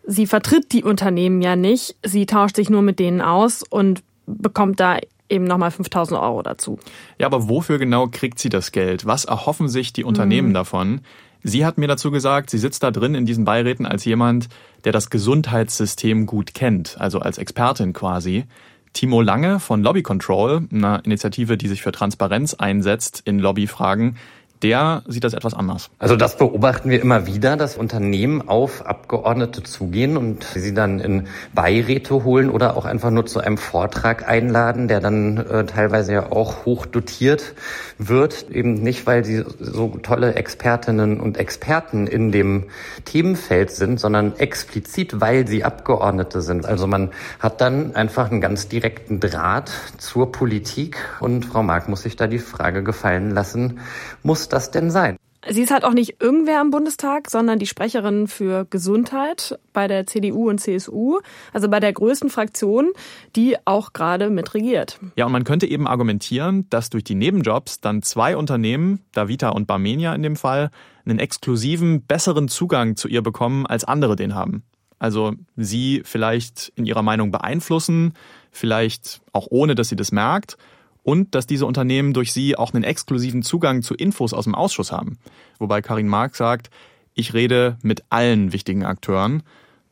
sie 0.07 0.27
vertritt 0.27 0.73
die 0.73 0.85
Unternehmen 0.85 1.43
ja 1.43 1.57
nicht. 1.57 1.97
Sie 2.05 2.27
tauscht 2.27 2.57
sich 2.57 2.71
nur 2.71 2.83
mit 2.83 3.01
denen 3.01 3.21
aus 3.21 3.65
und 3.69 4.03
bekommt 4.27 4.79
da 4.79 4.99
eben 5.29 5.45
nochmal 5.45 5.71
5000 5.71 6.21
Euro 6.21 6.43
dazu. 6.43 6.79
Ja, 7.19 7.27
aber 7.27 7.49
wofür 7.49 7.79
genau 7.79 8.07
kriegt 8.07 8.39
sie 8.39 8.49
das 8.49 8.73
Geld? 8.73 9.05
Was 9.05 9.25
erhoffen 9.25 9.69
sich 9.69 9.93
die 9.93 10.05
Unternehmen 10.05 10.51
mhm. 10.51 10.55
davon? 10.55 11.01
Sie 11.43 11.65
hat 11.65 11.79
mir 11.79 11.87
dazu 11.87 12.11
gesagt, 12.11 12.51
sie 12.51 12.59
sitzt 12.59 12.83
da 12.83 12.91
drin 12.91 13.15
in 13.15 13.25
diesen 13.25 13.45
Beiräten 13.45 13.87
als 13.87 14.05
jemand, 14.05 14.49
der 14.85 14.93
das 14.93 15.11
Gesundheitssystem 15.11 16.27
gut 16.27 16.55
kennt, 16.55 16.97
also 17.01 17.21
als 17.21 17.39
Expertin 17.39 17.93
quasi. 17.93 18.45
Timo 18.93 19.21
Lange 19.21 19.61
von 19.61 19.83
Lobby 19.83 20.03
Control, 20.03 20.67
einer 20.73 21.05
Initiative, 21.05 21.57
die 21.57 21.69
sich 21.69 21.83
für 21.83 21.93
Transparenz 21.93 22.55
einsetzt 22.55 23.23
in 23.25 23.39
Lobbyfragen, 23.39 24.17
der 24.63 25.03
sieht 25.07 25.25
das 25.25 25.35
etwas 25.35 25.55
anders. 25.55 25.91
Also 25.99 26.17
das 26.17 26.37
beobachten 26.37 26.91
wir 26.91 27.01
immer 27.01 27.27
wieder, 27.27 27.57
dass 27.57 27.77
Unternehmen 27.77 28.49
auf 28.49 28.87
Abgeordnete 28.87 29.63
zugehen 29.63 30.17
und 30.17 30.45
sie 30.45 30.75
dann 30.75 31.01
in 31.01 31.29
Beiräte 31.55 32.25
holen 32.25 32.51
oder 32.51 32.77
auch 32.77 32.85
einfach 32.85 33.11
nur 33.11 33.27
zu 33.27 33.41
einem 33.41 33.59
Vortrag 33.59 34.29
einladen, 34.29 34.89
der 34.89 35.01
dann 35.01 35.37
äh, 35.37 35.65
teilweise 35.67 36.13
ja 36.13 36.33
auch 36.33 36.65
hoch 36.65 36.87
dotiert 36.87 37.55
wird. 37.99 38.51
Eben 38.51 38.75
nicht, 38.75 39.07
weil 39.07 39.25
sie 39.25 39.45
so 39.61 39.99
tolle 40.03 40.35
Expertinnen 40.35 41.21
und 41.21 41.37
Experten 41.37 42.07
in 42.07 42.33
dem 42.33 42.65
Themenfeld 43.05 43.71
sind, 43.71 44.01
sondern 44.01 44.37
explizit, 44.37 45.21
weil 45.21 45.47
sie 45.47 45.65
Abgeordnete 45.65 46.43
sind. 46.43 46.67
Also 46.67 46.87
man 46.87 47.11
hat 47.39 47.61
dann 47.61 47.95
einfach 47.95 48.31
einen 48.31 48.41
ganz 48.41 48.69
direkten 48.69 49.21
Draht 49.21 49.71
zur 49.99 50.33
Politik 50.33 50.97
und 51.21 51.45
Frau 51.45 51.63
Mark 51.63 51.89
muss 51.89 52.03
sich 52.03 52.17
da 52.17 52.27
die 52.27 52.39
Frage 52.39 52.83
gefallen 52.83 53.31
lassen, 53.31 53.81
muss 54.23 54.48
das 54.49 54.71
denn 54.71 54.91
sein? 54.91 55.19
Sie 55.49 55.63
ist 55.63 55.71
halt 55.71 55.85
auch 55.85 55.95
nicht 55.95 56.21
irgendwer 56.21 56.61
im 56.61 56.71
Bundestag, 56.71 57.31
sondern 57.31 57.61
die 57.61 57.67
Sprecherin 57.67 58.27
für 58.27 58.67
Gesundheit 58.69 59.59
bei 59.73 59.87
der 59.87 60.05
CDU 60.07 60.51
und 60.51 60.59
CSU, 60.59 61.21
also 61.53 61.69
bei 61.69 61.79
der 61.79 61.93
größten 61.93 62.29
Fraktion, 62.29 62.91
die 63.37 63.57
auch 63.65 63.93
gerade 63.93 64.31
mitregiert. 64.31 64.99
Ja, 65.17 65.27
und 65.27 65.33
man 65.33 65.45
könnte 65.45 65.67
eben 65.67 65.87
argumentieren, 65.87 66.67
dass 66.71 66.91
durch 66.91 67.05
die 67.05 67.15
Nebenjobs 67.15 67.81
dann 67.81 68.03
zwei 68.03 68.37
Unternehmen, 68.37 69.05
Davita 69.13 69.51
und 69.51 69.67
Barmenia 69.67 70.13
in 70.13 70.23
dem 70.23 70.35
Fall, 70.35 70.71
einen 71.07 71.21
exklusiven, 71.21 72.03
besseren 72.03 72.49
Zugang 72.49 72.97
zu 72.97 73.07
ihr 73.07 73.23
bekommen, 73.23 73.65
als 73.65 73.85
andere 73.85 74.17
den 74.17 74.35
haben. 74.35 74.65
Also 74.99 75.35
sie 75.57 76.03
vielleicht 76.05 76.73
in 76.75 76.85
ihrer 76.85 77.03
Meinung 77.03 77.31
beeinflussen, 77.31 78.15
vielleicht 78.51 79.21
auch 79.33 79.47
ohne, 79.51 79.77
dass 79.77 79.89
sie 79.89 79.97
das 79.97 80.11
merkt 80.11 80.59
und 81.09 81.35
dass 81.35 81.47
diese 81.47 81.65
Unternehmen 81.65 82.13
durch 82.13 82.35
sie 82.35 82.55
auch 82.55 82.75
einen 82.75 82.85
exklusiven 82.85 83.43
Zugang 83.43 83.81
zu 83.81 83.95
Infos 83.95 84.35
aus 84.35 84.45
dem 84.45 84.55
Ausschuss 84.55 84.93
haben. 84.93 85.17
Wobei 85.59 85.81
Karin 85.81 86.07
Mark 86.07 86.37
sagt, 86.37 86.69
ich 87.15 87.33
rede 87.33 87.79
mit 87.83 88.05
allen 88.11 88.53
wichtigen 88.53 88.85
Akteuren. 88.85 89.43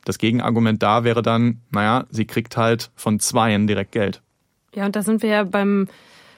Das 0.05 0.19
Gegenargument 0.19 0.83
da 0.83 1.03
wäre 1.03 1.23
dann, 1.23 1.61
naja, 1.71 2.05
sie 2.11 2.25
kriegt 2.25 2.55
halt 2.55 2.91
von 2.93 3.19
zweien 3.19 3.65
direkt 3.65 3.93
Geld. 3.93 4.21
Ja, 4.75 4.85
und 4.85 4.95
da 4.95 5.01
sind 5.01 5.23
wir 5.23 5.29
ja 5.31 5.43
beim 5.43 5.87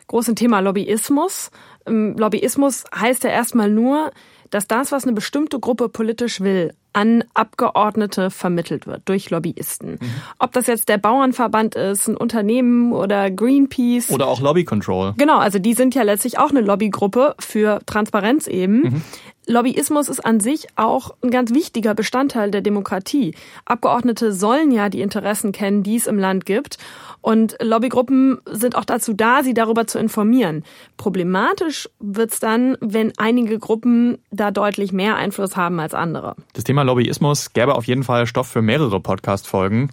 großen 0.07 0.37
Thema 0.37 0.61
Lobbyismus. 0.61 1.51
Ähm, 1.85 2.15
Lobbyismus 2.17 2.85
heißt 2.95 3.25
ja 3.25 3.31
erstmal 3.31 3.69
nur, 3.69 4.13
dass 4.49 4.65
das, 4.65 4.93
was 4.93 5.03
eine 5.03 5.11
bestimmte 5.11 5.59
Gruppe 5.59 5.89
politisch 5.89 6.39
will, 6.39 6.73
an 6.93 7.23
Abgeordnete 7.33 8.31
vermittelt 8.31 8.87
wird 8.87 9.03
durch 9.05 9.29
Lobbyisten. 9.29 9.91
Mhm. 9.91 10.11
Ob 10.39 10.51
das 10.53 10.67
jetzt 10.67 10.89
der 10.89 10.97
Bauernverband 10.97 11.75
ist, 11.75 12.07
ein 12.07 12.17
Unternehmen 12.17 12.93
oder 12.93 13.29
Greenpeace. 13.29 14.11
Oder 14.11 14.27
auch 14.27 14.41
Lobby 14.41 14.63
Control. 14.63 15.13
Genau, 15.17 15.37
also 15.37 15.59
die 15.59 15.73
sind 15.73 15.95
ja 15.95 16.03
letztlich 16.03 16.39
auch 16.39 16.49
eine 16.49 16.61
Lobbygruppe 16.61 17.35
für 17.39 17.79
Transparenz 17.85 18.47
eben. 18.47 18.81
Mhm. 18.81 19.01
Lobbyismus 19.49 20.09
ist 20.09 20.23
an 20.23 20.39
sich 20.39 20.67
auch 20.75 21.15
ein 21.23 21.31
ganz 21.31 21.51
wichtiger 21.51 21.95
Bestandteil 21.95 22.51
der 22.51 22.61
Demokratie. 22.61 23.33
Abgeordnete 23.65 24.31
sollen 24.31 24.69
ja 24.69 24.89
die 24.89 25.01
Interessen 25.01 25.51
kennen, 25.51 25.81
die 25.81 25.95
es 25.95 26.05
im 26.05 26.19
Land 26.19 26.45
gibt. 26.45 26.77
Und 27.21 27.57
Lobbygruppen 27.59 28.37
sind 28.45 28.75
auch 28.75 28.85
dazu 28.85 29.13
da, 29.13 29.41
sie 29.41 29.55
darüber 29.55 29.87
zu 29.87 29.97
informieren. 29.97 30.63
Problematisch 30.97 31.89
wird's 31.99 32.39
dann, 32.39 32.77
wenn 32.79 33.11
einige 33.17 33.57
Gruppen 33.57 34.19
da 34.29 34.51
deutlich 34.51 34.93
mehr 34.93 35.15
Einfluss 35.15 35.57
haben 35.57 35.79
als 35.79 35.95
andere. 35.95 36.35
Das 36.53 36.63
Thema 36.63 36.83
Lobbyismus 36.83 37.51
gäbe 37.51 37.73
auf 37.73 37.85
jeden 37.85 38.03
Fall 38.03 38.27
Stoff 38.27 38.47
für 38.47 38.61
mehrere 38.61 38.99
Podcast-Folgen. 38.99 39.89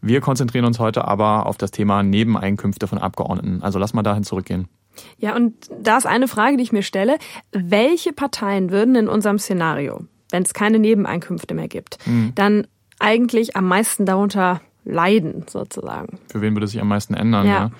Wir 0.00 0.20
konzentrieren 0.20 0.66
uns 0.66 0.78
heute 0.78 1.04
aber 1.04 1.46
auf 1.46 1.58
das 1.58 1.72
Thema 1.72 2.04
Nebeneinkünfte 2.04 2.86
von 2.86 2.98
Abgeordneten. 2.98 3.60
Also 3.60 3.80
lass 3.80 3.92
mal 3.92 4.04
dahin 4.04 4.22
zurückgehen. 4.22 4.68
Ja, 5.18 5.34
und 5.36 5.54
da 5.80 5.96
ist 5.96 6.06
eine 6.06 6.28
Frage, 6.28 6.56
die 6.56 6.62
ich 6.62 6.72
mir 6.72 6.82
stelle. 6.82 7.18
Welche 7.52 8.12
Parteien 8.12 8.70
würden 8.70 8.94
in 8.94 9.08
unserem 9.08 9.38
Szenario, 9.38 10.06
wenn 10.30 10.42
es 10.42 10.54
keine 10.54 10.78
Nebeneinkünfte 10.78 11.54
mehr 11.54 11.68
gibt, 11.68 11.98
mhm. 12.06 12.32
dann 12.34 12.66
eigentlich 12.98 13.56
am 13.56 13.66
meisten 13.66 14.06
darunter 14.06 14.60
leiden, 14.84 15.44
sozusagen? 15.48 16.18
Für 16.30 16.40
wen 16.40 16.54
würde 16.54 16.66
sich 16.66 16.80
am 16.80 16.88
meisten 16.88 17.14
ändern? 17.14 17.46
Ja. 17.46 17.52
ja? 17.52 17.70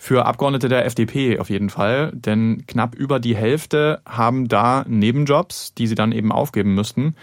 Für 0.00 0.26
Abgeordnete 0.26 0.68
der 0.68 0.86
FDP 0.86 1.40
auf 1.40 1.50
jeden 1.50 1.70
Fall, 1.70 2.12
denn 2.14 2.64
knapp 2.68 2.94
über 2.94 3.18
die 3.18 3.34
Hälfte 3.34 4.00
haben 4.06 4.46
da 4.46 4.84
Nebenjobs, 4.86 5.74
die 5.74 5.88
sie 5.88 5.96
dann 5.96 6.12
eben 6.12 6.30
aufgeben 6.30 6.74
müssten. 6.74 7.16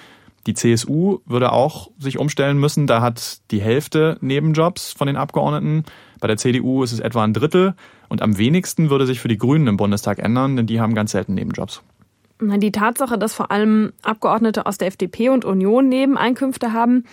Die 0.48 0.54
CSU 0.54 1.20
würde 1.26 1.52
auch 1.52 1.90
sich 1.98 2.20
umstellen 2.20 2.60
müssen. 2.60 2.88
Da 2.88 3.02
hat 3.02 3.40
die 3.52 3.62
Hälfte 3.62 4.18
Nebenjobs 4.22 4.94
von 4.94 5.08
den 5.08 5.16
Abgeordneten. 5.16 5.84
Bei 6.20 6.28
der 6.28 6.38
CDU 6.38 6.84
ist 6.84 6.92
es 6.92 7.00
etwa 7.00 7.24
ein 7.24 7.34
Drittel. 7.34 7.76
Und 8.10 8.22
am 8.22 8.38
wenigsten 8.38 8.90
würde 8.90 9.08
sich 9.08 9.20
für 9.20 9.28
die 9.28 9.38
Grünen 9.38 9.68
im 9.68 9.78
Bundestag 9.78 10.20
ändern, 10.20 10.56
denn 10.56 10.68
die 10.68 10.80
haben 10.80 10.94
ganz 10.94 11.12
selten 11.12 11.34
Nebenjobs. 11.34 11.82
Die 12.40 12.72
Tatsache, 12.72 13.18
dass 13.18 13.34
vor 13.34 13.50
allem 13.50 13.94
Abgeordnete 14.04 14.66
aus 14.66 14.78
der 14.78 14.90
FDP 14.90 15.30
und 15.30 15.46
Union 15.46 15.88
Nebeneinkünfte 15.88 16.74
haben, 16.74 17.06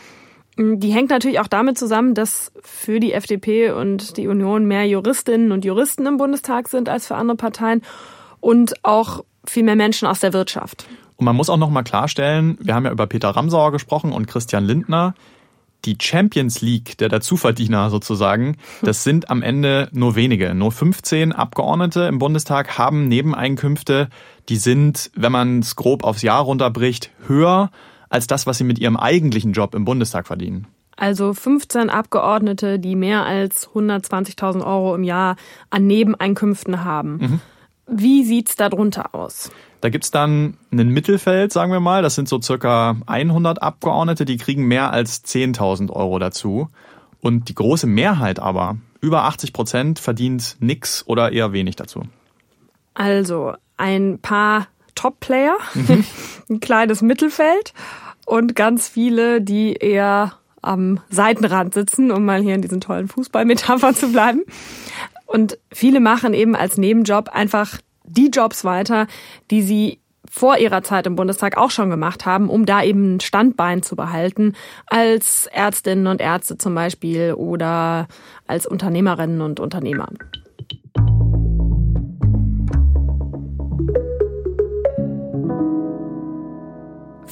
die 0.58 0.92
hängt 0.92 1.10
natürlich 1.10 1.40
auch 1.40 1.46
damit 1.46 1.78
zusammen, 1.78 2.14
dass 2.14 2.52
für 2.60 3.00
die 3.00 3.12
FDP 3.12 3.70
und 3.70 4.16
die 4.18 4.26
Union 4.26 4.66
mehr 4.66 4.86
Juristinnen 4.86 5.50
und 5.50 5.64
Juristen 5.64 6.04
im 6.06 6.18
Bundestag 6.18 6.68
sind 6.68 6.88
als 6.88 7.06
für 7.06 7.14
andere 7.14 7.36
Parteien 7.36 7.82
und 8.40 8.74
auch 8.84 9.24
viel 9.46 9.62
mehr 9.62 9.76
Menschen 9.76 10.06
aus 10.06 10.20
der 10.20 10.32
Wirtschaft. 10.34 10.86
Und 11.16 11.24
man 11.24 11.36
muss 11.36 11.50
auch 11.50 11.56
noch 11.56 11.70
mal 11.70 11.82
klarstellen, 11.82 12.58
wir 12.60 12.74
haben 12.74 12.84
ja 12.84 12.92
über 12.92 13.06
Peter 13.06 13.30
Ramsauer 13.30 13.72
gesprochen 13.72 14.12
und 14.12 14.26
Christian 14.26 14.64
Lindner. 14.64 15.14
Die 15.84 15.98
Champions 16.00 16.60
League, 16.60 16.96
der 16.98 17.08
Dazuverdiener 17.08 17.90
sozusagen, 17.90 18.56
das 18.82 19.02
sind 19.02 19.30
am 19.30 19.42
Ende 19.42 19.88
nur 19.92 20.14
wenige. 20.14 20.54
Nur 20.54 20.70
15 20.70 21.32
Abgeordnete 21.32 22.02
im 22.02 22.20
Bundestag 22.20 22.78
haben 22.78 23.08
Nebeneinkünfte, 23.08 24.08
die 24.48 24.56
sind, 24.56 25.10
wenn 25.16 25.32
man 25.32 25.58
es 25.58 25.74
grob 25.74 26.04
aufs 26.04 26.22
Jahr 26.22 26.42
runterbricht, 26.42 27.10
höher 27.26 27.70
als 28.08 28.26
das, 28.28 28.46
was 28.46 28.58
sie 28.58 28.64
mit 28.64 28.78
ihrem 28.78 28.96
eigentlichen 28.96 29.52
Job 29.52 29.74
im 29.74 29.84
Bundestag 29.84 30.26
verdienen. 30.26 30.68
Also 30.96 31.32
15 31.32 31.90
Abgeordnete, 31.90 32.78
die 32.78 32.94
mehr 32.94 33.24
als 33.24 33.68
120.000 33.70 34.64
Euro 34.64 34.94
im 34.94 35.02
Jahr 35.02 35.36
an 35.70 35.86
Nebeneinkünften 35.86 36.84
haben. 36.84 37.16
Mhm. 37.16 37.40
Wie 37.88 38.24
sieht's 38.24 38.54
darunter 38.54 39.14
aus? 39.14 39.50
Da 39.82 39.88
gibt's 39.88 40.12
dann 40.12 40.56
ein 40.70 40.90
Mittelfeld, 40.90 41.52
sagen 41.52 41.72
wir 41.72 41.80
mal. 41.80 42.02
Das 42.02 42.14
sind 42.14 42.28
so 42.28 42.40
circa 42.40 42.96
100 43.06 43.60
Abgeordnete, 43.60 44.24
die 44.24 44.36
kriegen 44.36 44.64
mehr 44.66 44.92
als 44.92 45.24
10.000 45.24 45.90
Euro 45.90 46.20
dazu. 46.20 46.68
Und 47.20 47.48
die 47.48 47.54
große 47.56 47.88
Mehrheit 47.88 48.38
aber, 48.38 48.76
über 49.00 49.24
80 49.24 49.52
Prozent, 49.52 49.98
verdient 49.98 50.56
nix 50.60 51.04
oder 51.04 51.32
eher 51.32 51.52
wenig 51.52 51.74
dazu. 51.74 52.04
Also 52.94 53.54
ein 53.76 54.20
paar 54.20 54.68
Top-Player, 54.94 55.56
mhm. 55.74 56.04
ein 56.48 56.60
kleines 56.60 57.02
Mittelfeld 57.02 57.74
und 58.24 58.54
ganz 58.54 58.86
viele, 58.86 59.40
die 59.40 59.72
eher 59.72 60.34
am 60.60 61.00
Seitenrand 61.10 61.74
sitzen, 61.74 62.12
um 62.12 62.24
mal 62.24 62.40
hier 62.40 62.54
in 62.54 62.62
diesen 62.62 62.80
tollen 62.80 63.08
Fußballmetaphern 63.08 63.96
zu 63.96 64.12
bleiben. 64.12 64.42
Und 65.26 65.58
viele 65.72 65.98
machen 65.98 66.34
eben 66.34 66.54
als 66.54 66.78
Nebenjob 66.78 67.30
einfach 67.30 67.80
die 68.04 68.28
Jobs 68.28 68.64
weiter, 68.64 69.06
die 69.50 69.62
sie 69.62 69.98
vor 70.30 70.56
ihrer 70.56 70.82
Zeit 70.82 71.06
im 71.06 71.16
Bundestag 71.16 71.58
auch 71.58 71.70
schon 71.70 71.90
gemacht 71.90 72.24
haben, 72.24 72.48
um 72.48 72.64
da 72.64 72.82
eben 72.82 73.16
ein 73.16 73.20
Standbein 73.20 73.82
zu 73.82 73.96
behalten, 73.96 74.54
als 74.86 75.46
Ärztinnen 75.46 76.06
und 76.06 76.20
Ärzte 76.20 76.56
zum 76.56 76.74
Beispiel 76.74 77.34
oder 77.34 78.08
als 78.46 78.66
Unternehmerinnen 78.66 79.42
und 79.42 79.60
Unternehmer. 79.60 80.08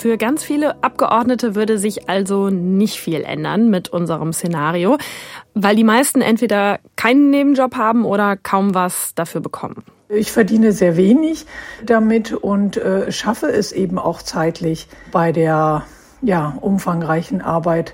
Für 0.00 0.16
ganz 0.16 0.42
viele 0.42 0.82
Abgeordnete 0.82 1.54
würde 1.54 1.76
sich 1.76 2.08
also 2.08 2.48
nicht 2.48 2.98
viel 2.98 3.20
ändern 3.20 3.68
mit 3.68 3.90
unserem 3.90 4.32
Szenario, 4.32 4.96
weil 5.52 5.76
die 5.76 5.84
meisten 5.84 6.22
entweder 6.22 6.80
keinen 6.96 7.28
Nebenjob 7.28 7.76
haben 7.76 8.06
oder 8.06 8.38
kaum 8.38 8.74
was 8.74 9.14
dafür 9.14 9.42
bekommen. 9.42 9.84
Ich 10.08 10.32
verdiene 10.32 10.72
sehr 10.72 10.96
wenig 10.96 11.44
damit 11.84 12.32
und 12.32 12.78
äh, 12.78 13.12
schaffe 13.12 13.48
es 13.48 13.72
eben 13.72 13.98
auch 13.98 14.22
zeitlich 14.22 14.88
bei 15.12 15.32
der 15.32 15.84
ja, 16.22 16.56
umfangreichen 16.62 17.42
Arbeit 17.42 17.92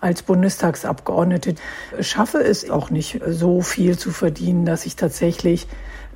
als 0.00 0.22
Bundestagsabgeordnete. 0.22 1.56
Schaffe 1.98 2.38
es 2.38 2.70
auch 2.70 2.90
nicht 2.90 3.20
so 3.26 3.62
viel 3.62 3.98
zu 3.98 4.12
verdienen, 4.12 4.64
dass 4.64 4.86
ich 4.86 4.94
tatsächlich 4.94 5.66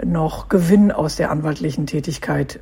noch 0.04 0.48
Gewinn 0.48 0.92
aus 0.92 1.16
der 1.16 1.32
anwaltlichen 1.32 1.88
Tätigkeit 1.88 2.60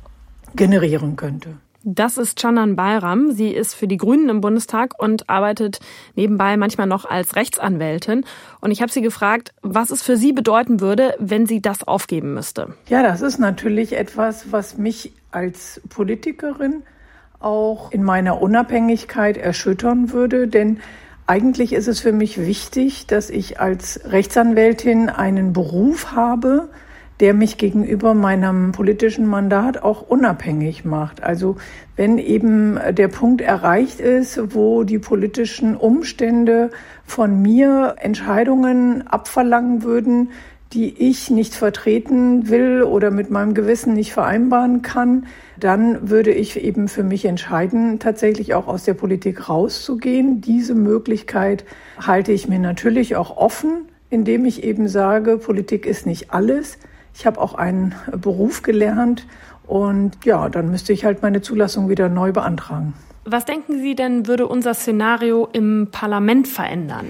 generieren 0.55 1.15
könnte. 1.15 1.59
Das 1.83 2.17
ist 2.17 2.39
Chanan 2.39 2.75
Bayram. 2.75 3.31
Sie 3.31 3.49
ist 3.49 3.73
für 3.73 3.87
die 3.87 3.97
Grünen 3.97 4.29
im 4.29 4.41
Bundestag 4.41 5.01
und 5.01 5.29
arbeitet 5.29 5.79
nebenbei 6.15 6.55
manchmal 6.55 6.85
noch 6.85 7.05
als 7.05 7.35
Rechtsanwältin. 7.35 8.23
Und 8.59 8.69
ich 8.69 8.83
habe 8.83 8.91
sie 8.91 9.01
gefragt, 9.01 9.51
was 9.63 9.89
es 9.89 10.03
für 10.03 10.15
sie 10.15 10.31
bedeuten 10.31 10.79
würde, 10.79 11.15
wenn 11.17 11.47
sie 11.47 11.59
das 11.59 11.87
aufgeben 11.87 12.35
müsste. 12.35 12.75
Ja, 12.87 13.01
das 13.01 13.21
ist 13.21 13.39
natürlich 13.39 13.93
etwas, 13.93 14.51
was 14.51 14.77
mich 14.77 15.13
als 15.31 15.81
Politikerin 15.89 16.83
auch 17.39 17.91
in 17.91 18.03
meiner 18.03 18.41
Unabhängigkeit 18.41 19.37
erschüttern 19.37 20.11
würde, 20.11 20.47
denn 20.47 20.79
eigentlich 21.25 21.73
ist 21.73 21.87
es 21.87 21.99
für 21.99 22.11
mich 22.11 22.37
wichtig, 22.37 23.07
dass 23.07 23.29
ich 23.31 23.59
als 23.59 24.01
Rechtsanwältin 24.05 25.09
einen 25.09 25.53
Beruf 25.53 26.11
habe, 26.11 26.69
der 27.21 27.35
mich 27.35 27.57
gegenüber 27.57 28.15
meinem 28.15 28.71
politischen 28.71 29.27
Mandat 29.27 29.81
auch 29.83 30.01
unabhängig 30.01 30.83
macht. 30.85 31.21
Also 31.21 31.55
wenn 31.95 32.17
eben 32.17 32.79
der 32.91 33.07
Punkt 33.07 33.41
erreicht 33.41 33.99
ist, 33.99 34.55
wo 34.55 34.83
die 34.83 34.97
politischen 34.97 35.77
Umstände 35.77 36.71
von 37.05 37.39
mir 37.41 37.95
Entscheidungen 37.99 39.07
abverlangen 39.07 39.83
würden, 39.83 40.31
die 40.73 41.09
ich 41.09 41.29
nicht 41.29 41.53
vertreten 41.53 42.49
will 42.49 42.81
oder 42.81 43.11
mit 43.11 43.29
meinem 43.29 43.53
Gewissen 43.53 43.93
nicht 43.93 44.13
vereinbaren 44.13 44.81
kann, 44.81 45.27
dann 45.59 46.09
würde 46.09 46.31
ich 46.31 46.63
eben 46.63 46.87
für 46.87 47.03
mich 47.03 47.25
entscheiden, 47.25 47.99
tatsächlich 47.99 48.55
auch 48.55 48.67
aus 48.67 48.83
der 48.83 48.93
Politik 48.95 49.47
rauszugehen. 49.47 50.41
Diese 50.41 50.73
Möglichkeit 50.73 51.65
halte 51.99 52.31
ich 52.31 52.47
mir 52.47 52.59
natürlich 52.59 53.15
auch 53.15 53.37
offen, 53.37 53.89
indem 54.09 54.45
ich 54.45 54.63
eben 54.63 54.87
sage, 54.87 55.37
Politik 55.37 55.85
ist 55.85 56.05
nicht 56.07 56.33
alles. 56.33 56.79
Ich 57.13 57.25
habe 57.25 57.39
auch 57.39 57.53
einen 57.53 57.93
Beruf 58.11 58.61
gelernt 58.61 59.27
Und 59.71 60.25
ja, 60.25 60.49
dann 60.49 60.69
müsste 60.69 60.91
ich 60.91 61.05
halt 61.05 61.21
meine 61.21 61.41
Zulassung 61.41 61.87
wieder 61.87 62.09
neu 62.09 62.33
beantragen. 62.33 62.93
Was 63.23 63.45
denken 63.45 63.79
Sie 63.79 63.95
denn, 63.95 64.27
würde 64.27 64.45
unser 64.45 64.73
Szenario 64.73 65.47
im 65.53 65.87
Parlament 65.91 66.49
verändern? 66.49 67.05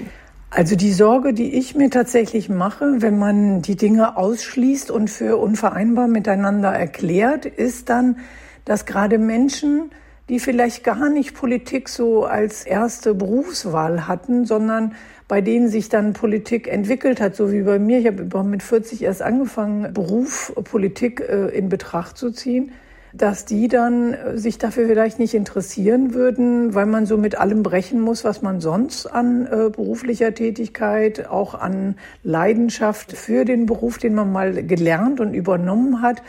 Also 0.51 0.75
die 0.75 0.91
Sorge, 0.91 1.33
die 1.33 1.55
ich 1.55 1.73
mir 1.73 1.89
tatsächlich 1.89 2.49
mache, 2.49 3.01
wenn 3.01 3.17
man 3.17 3.63
die 3.63 3.77
Dinge 3.77 4.15
ausschließt 4.15 4.91
und 4.91 5.09
für 5.09 5.37
unvereinbar 5.37 6.07
miteinander 6.07 6.69
erklärt, 6.69 7.47
ist 7.47 7.89
dann, 7.89 8.17
dass 8.65 8.85
gerade 8.85 9.17
Menschen, 9.17 9.89
die 10.29 10.39
vielleicht 10.39 10.83
gar 10.83 11.09
nicht 11.09 11.33
Politik 11.33 11.89
so 11.89 12.25
als 12.25 12.63
erste 12.63 13.15
Berufswahl 13.15 14.07
hatten, 14.07 14.45
sondern 14.45 14.93
bei 15.31 15.39
denen 15.39 15.69
sich 15.69 15.87
dann 15.87 16.11
Politik 16.11 16.67
entwickelt 16.67 17.21
hat, 17.21 17.37
so 17.37 17.53
wie 17.53 17.61
bei 17.61 17.79
mir. 17.79 17.99
Ich 17.99 18.05
habe 18.05 18.43
mit 18.43 18.61
40 18.61 19.01
erst 19.01 19.21
angefangen, 19.21 19.93
Beruf, 19.93 20.51
Politik 20.65 21.21
äh, 21.21 21.47
in 21.57 21.69
Betracht 21.69 22.17
zu 22.17 22.31
ziehen 22.31 22.73
dass 23.13 23.43
die 23.43 23.67
dann 23.67 24.13
äh, 24.13 24.37
sich 24.37 24.57
dafür 24.57 24.87
vielleicht 24.87 25.19
nicht 25.19 25.33
interessieren 25.33 26.13
würden, 26.13 26.73
weil 26.75 26.85
man 26.85 27.05
so 27.05 27.17
mit 27.17 27.37
allem 27.37 27.61
brechen 27.61 27.99
muss, 27.99 28.23
was 28.23 28.41
man 28.41 28.61
sonst 28.61 29.05
an 29.05 29.45
äh, 29.45 29.69
beruflicher 29.69 30.33
Tätigkeit, 30.33 31.27
auch 31.27 31.53
an 31.53 31.95
Leidenschaft 32.23 33.11
für 33.11 33.43
den 33.43 33.65
Beruf, 33.65 33.97
den 33.97 34.15
man 34.15 34.31
mal 34.31 34.63
gelernt 34.63 35.19
und 35.19 35.33
übernommen 35.33 36.01
hat, 36.01 36.23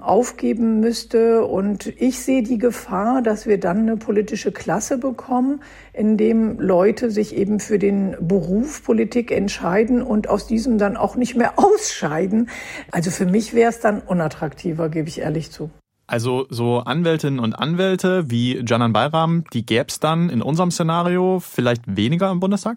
aufgeben 0.00 0.80
müsste. 0.80 1.44
Und 1.44 1.86
ich 2.00 2.20
sehe 2.20 2.42
die 2.42 2.58
Gefahr, 2.58 3.22
dass 3.22 3.46
wir 3.46 3.58
dann 3.58 3.80
eine 3.80 3.96
politische 3.96 4.52
Klasse 4.52 4.98
bekommen, 4.98 5.60
in 5.92 6.16
dem 6.16 6.60
Leute 6.60 7.10
sich 7.10 7.36
eben 7.36 7.60
für 7.60 7.78
den 7.78 8.16
Beruf 8.20 8.84
Politik 8.84 9.30
entscheiden 9.30 10.02
und 10.02 10.28
aus 10.28 10.46
diesem 10.46 10.78
dann 10.78 10.96
auch 10.96 11.16
nicht 11.16 11.36
mehr 11.36 11.54
ausscheiden. 11.58 12.48
Also 12.90 13.10
für 13.10 13.26
mich 13.26 13.54
wäre 13.54 13.70
es 13.70 13.80
dann 13.80 14.00
unattraktiver, 14.00 14.88
gebe 14.88 15.08
ich 15.08 15.20
ehrlich 15.20 15.50
zu. 15.50 15.70
Also 16.06 16.46
so 16.50 16.78
Anwältinnen 16.78 17.40
und 17.40 17.54
Anwälte 17.54 18.30
wie 18.30 18.62
Janan 18.64 18.92
Bayram, 18.92 19.44
die 19.52 19.66
gäbe 19.66 19.86
es 19.88 19.98
dann 19.98 20.30
in 20.30 20.40
unserem 20.40 20.70
Szenario 20.70 21.40
vielleicht 21.40 21.82
weniger 21.96 22.30
im 22.30 22.38
Bundestag? 22.38 22.76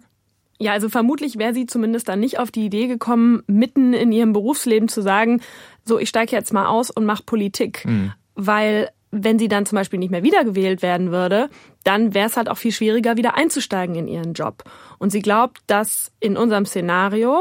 Ja, 0.60 0.72
also 0.72 0.90
vermutlich 0.90 1.38
wäre 1.38 1.54
sie 1.54 1.64
zumindest 1.64 2.08
dann 2.08 2.20
nicht 2.20 2.38
auf 2.38 2.50
die 2.50 2.66
Idee 2.66 2.86
gekommen, 2.86 3.42
mitten 3.46 3.94
in 3.94 4.12
ihrem 4.12 4.34
Berufsleben 4.34 4.88
zu 4.88 5.00
sagen, 5.00 5.40
so 5.84 5.98
ich 5.98 6.10
steige 6.10 6.36
jetzt 6.36 6.52
mal 6.52 6.66
aus 6.66 6.90
und 6.90 7.06
mache 7.06 7.22
Politik. 7.22 7.86
Mhm. 7.86 8.12
Weil 8.34 8.90
wenn 9.10 9.38
sie 9.38 9.48
dann 9.48 9.64
zum 9.64 9.76
Beispiel 9.76 9.98
nicht 9.98 10.10
mehr 10.10 10.22
wiedergewählt 10.22 10.82
werden 10.82 11.10
würde, 11.10 11.48
dann 11.82 12.14
wäre 12.14 12.26
es 12.26 12.36
halt 12.36 12.50
auch 12.50 12.58
viel 12.58 12.72
schwieriger, 12.72 13.16
wieder 13.16 13.36
einzusteigen 13.36 13.94
in 13.96 14.06
ihren 14.06 14.34
Job. 14.34 14.64
Und 14.98 15.10
sie 15.10 15.22
glaubt, 15.22 15.58
dass 15.66 16.12
in 16.20 16.36
unserem 16.36 16.66
Szenario 16.66 17.40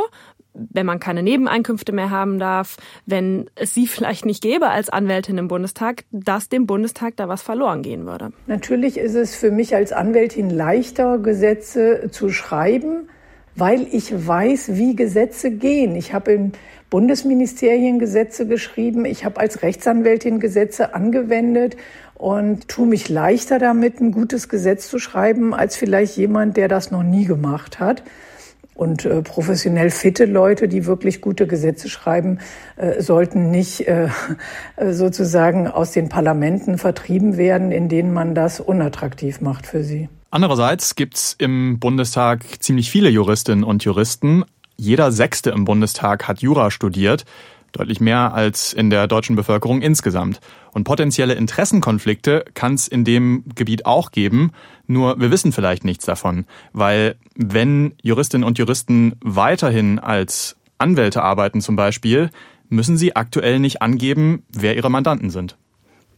wenn 0.71 0.85
man 0.85 0.99
keine 0.99 1.23
Nebeneinkünfte 1.23 1.91
mehr 1.91 2.09
haben 2.09 2.39
darf, 2.39 2.77
wenn 3.05 3.49
es 3.55 3.73
sie 3.73 3.87
vielleicht 3.87 4.25
nicht 4.25 4.41
gäbe 4.41 4.69
als 4.69 4.89
Anwältin 4.89 5.37
im 5.37 5.47
Bundestag, 5.47 6.03
dass 6.11 6.49
dem 6.49 6.65
Bundestag 6.65 7.15
da 7.17 7.27
was 7.27 7.41
verloren 7.41 7.81
gehen 7.81 8.05
würde. 8.05 8.31
Natürlich 8.47 8.97
ist 8.97 9.15
es 9.15 9.35
für 9.35 9.51
mich 9.51 9.75
als 9.75 9.91
Anwältin 9.91 10.49
leichter, 10.49 11.19
Gesetze 11.19 12.09
zu 12.11 12.29
schreiben, 12.29 13.09
weil 13.55 13.87
ich 13.91 14.27
weiß, 14.27 14.75
wie 14.75 14.95
Gesetze 14.95 15.51
gehen. 15.51 15.95
Ich 15.95 16.13
habe 16.13 16.31
in 16.31 16.51
Bundesministerien 16.89 17.99
Gesetze 17.99 18.47
geschrieben, 18.47 19.05
ich 19.05 19.25
habe 19.25 19.39
als 19.39 19.61
Rechtsanwältin 19.61 20.39
Gesetze 20.39 20.95
angewendet 20.95 21.77
und 22.15 22.67
tue 22.67 22.87
mich 22.87 23.09
leichter 23.09 23.59
damit, 23.59 24.01
ein 24.01 24.11
gutes 24.11 24.49
Gesetz 24.49 24.89
zu 24.89 24.97
schreiben, 24.97 25.53
als 25.53 25.75
vielleicht 25.75 26.17
jemand, 26.17 26.57
der 26.57 26.67
das 26.67 26.89
noch 26.89 27.03
nie 27.03 27.25
gemacht 27.25 27.79
hat. 27.79 28.03
Und 28.79 29.03
äh, 29.03 29.21
professionell 29.21 29.89
fitte 29.89 30.23
Leute, 30.23 30.69
die 30.69 30.85
wirklich 30.85 31.19
gute 31.19 31.47
Gesetze 31.47 31.89
schreiben, 31.89 32.39
äh, 32.77 33.01
sollten 33.01 33.51
nicht 33.51 33.85
äh, 33.89 34.07
sozusagen 34.89 35.67
aus 35.67 35.91
den 35.91 36.07
Parlamenten 36.07 36.77
vertrieben 36.77 37.35
werden, 37.35 37.73
in 37.73 37.89
denen 37.89 38.13
man 38.13 38.35
das 38.35 38.61
unattraktiv 38.61 39.41
macht 39.41 39.67
für 39.67 39.83
sie. 39.83 40.07
Andererseits 40.31 40.95
gibt's 40.95 41.35
im 41.37 41.79
Bundestag 41.79 42.45
ziemlich 42.59 42.89
viele 42.89 43.09
Juristinnen 43.09 43.65
und 43.65 43.83
Juristen. 43.83 44.45
Jeder 44.77 45.11
Sechste 45.11 45.49
im 45.49 45.65
Bundestag 45.65 46.29
hat 46.29 46.39
Jura 46.39 46.71
studiert 46.71 47.25
deutlich 47.71 47.99
mehr 47.99 48.33
als 48.33 48.73
in 48.73 48.89
der 48.89 49.07
deutschen 49.07 49.35
Bevölkerung 49.35 49.81
insgesamt. 49.81 50.39
Und 50.71 50.83
potenzielle 50.83 51.33
Interessenkonflikte 51.33 52.45
kann 52.53 52.73
es 52.73 52.87
in 52.87 53.03
dem 53.03 53.43
Gebiet 53.55 53.85
auch 53.85 54.11
geben, 54.11 54.51
nur 54.87 55.19
wir 55.19 55.31
wissen 55.31 55.51
vielleicht 55.51 55.83
nichts 55.83 56.05
davon, 56.05 56.45
weil 56.73 57.15
wenn 57.35 57.93
Juristinnen 58.01 58.45
und 58.45 58.57
Juristen 58.57 59.13
weiterhin 59.21 59.99
als 59.99 60.57
Anwälte 60.77 61.21
arbeiten 61.21 61.61
zum 61.61 61.75
Beispiel, 61.75 62.29
müssen 62.69 62.97
sie 62.97 63.15
aktuell 63.15 63.59
nicht 63.59 63.81
angeben, 63.81 64.43
wer 64.51 64.75
ihre 64.75 64.89
Mandanten 64.89 65.29
sind. 65.29 65.57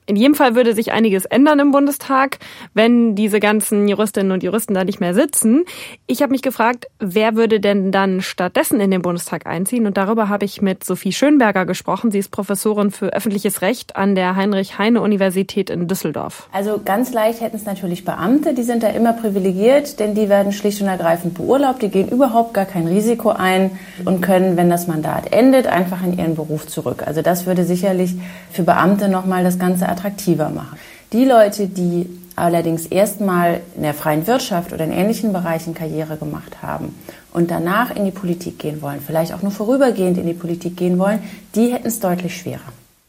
In 0.08 0.16
jedem 0.16 0.34
Fall 0.34 0.56
würde 0.56 0.74
sich 0.74 0.92
einiges 0.92 1.26
ändern 1.26 1.60
im 1.60 1.72
Bundestag, 1.72 2.40
wenn 2.74 3.14
diese 3.16 3.40
ganzen 3.40 3.88
Juristinnen 3.88 4.32
und 4.32 4.42
Juristen 4.42 4.74
da 4.74 4.84
nicht 4.84 5.00
mehr 5.00 5.14
sitzen. 5.14 5.64
Ich 6.08 6.24
habe 6.24 6.32
mich 6.32 6.42
gefragt, 6.42 6.88
wer 7.00 7.36
würde 7.36 7.60
denn 7.60 7.92
dann 7.92 8.22
stattdessen 8.22 8.80
in 8.80 8.90
den 8.90 9.04
Bundestag 9.04 9.46
einziehen? 9.46 9.86
Und 9.86 9.98
darüber 9.98 10.28
habe 10.28 10.44
ich 10.44 10.60
mit 10.62 10.84
Sophie 10.84 11.14
Schönberger 11.14 11.68
gesprochen. 11.68 12.10
Sie 12.10 12.18
ist 12.18 12.32
Professorin 12.32 12.90
für 12.90 13.14
öffentliches 13.14 13.62
Recht 13.62 13.96
an 13.96 14.16
der 14.16 14.36
Heinrich-Heine-Universität 14.36 15.70
in 15.70 15.88
Düsseldorf. 15.88 16.50
Also 16.52 16.82
ganz 16.84 17.14
leicht 17.14 17.42
hätten 17.42 17.56
es 17.56 17.66
natürlich 17.66 18.04
Beamte, 18.04 18.56
die 18.56 18.64
sind 18.64 18.82
da 18.82 18.88
immer 18.88 19.14
privilegiert, 19.14 20.00
denn 20.00 20.16
die 20.16 20.30
werden 20.30 20.52
schlicht 20.52 20.82
und 20.82 20.88
ergreifend 20.88 21.36
beurlaubt, 21.36 21.84
die 21.84 21.90
gehen 21.90 22.10
überhaupt 22.10 22.56
gar 22.56 22.66
kein 22.66 22.88
Risiko 22.88 23.30
ein 23.30 23.70
und 24.04 24.22
können, 24.22 24.58
wenn 24.58 24.70
das 24.70 24.88
Mandat 24.88 25.32
endet, 25.32 25.68
einfach 25.68 26.04
in 26.04 26.18
ihren 26.18 26.36
Beruf 26.36 26.66
zurück. 26.68 27.04
Also 27.06 27.22
das 27.22 27.46
würde 27.46 27.66
sicherlich 27.66 28.16
für 28.52 28.64
Beamte 28.64 29.08
nochmal 29.08 29.44
das 29.44 29.60
Ganze 29.60 29.91
attraktiver 29.92 30.50
machen. 30.50 30.78
Die 31.14 31.26
Leute, 31.26 31.68
die 31.68 32.08
allerdings 32.36 32.86
erstmal 32.86 33.62
in 33.76 33.84
der 33.84 33.94
freien 33.94 34.26
Wirtschaft 34.26 34.72
oder 34.74 34.86
in 34.86 34.92
ähnlichen 34.92 35.34
Bereichen 35.34 35.74
Karriere 35.74 36.18
gemacht 36.18 36.62
haben 36.62 36.96
und 37.34 37.52
danach 37.52 37.96
in 37.96 38.06
die 38.06 38.12
Politik 38.12 38.60
gehen 38.60 38.82
wollen, 38.82 39.00
vielleicht 39.06 39.34
auch 39.34 39.42
nur 39.42 39.52
vorübergehend 39.52 40.18
in 40.18 40.26
die 40.26 40.34
Politik 40.34 40.78
gehen 40.78 40.98
wollen, 40.98 41.20
die 41.56 41.74
hätten 41.74 41.88
es 41.88 42.00
deutlich 42.00 42.38
schwerer. 42.38 42.60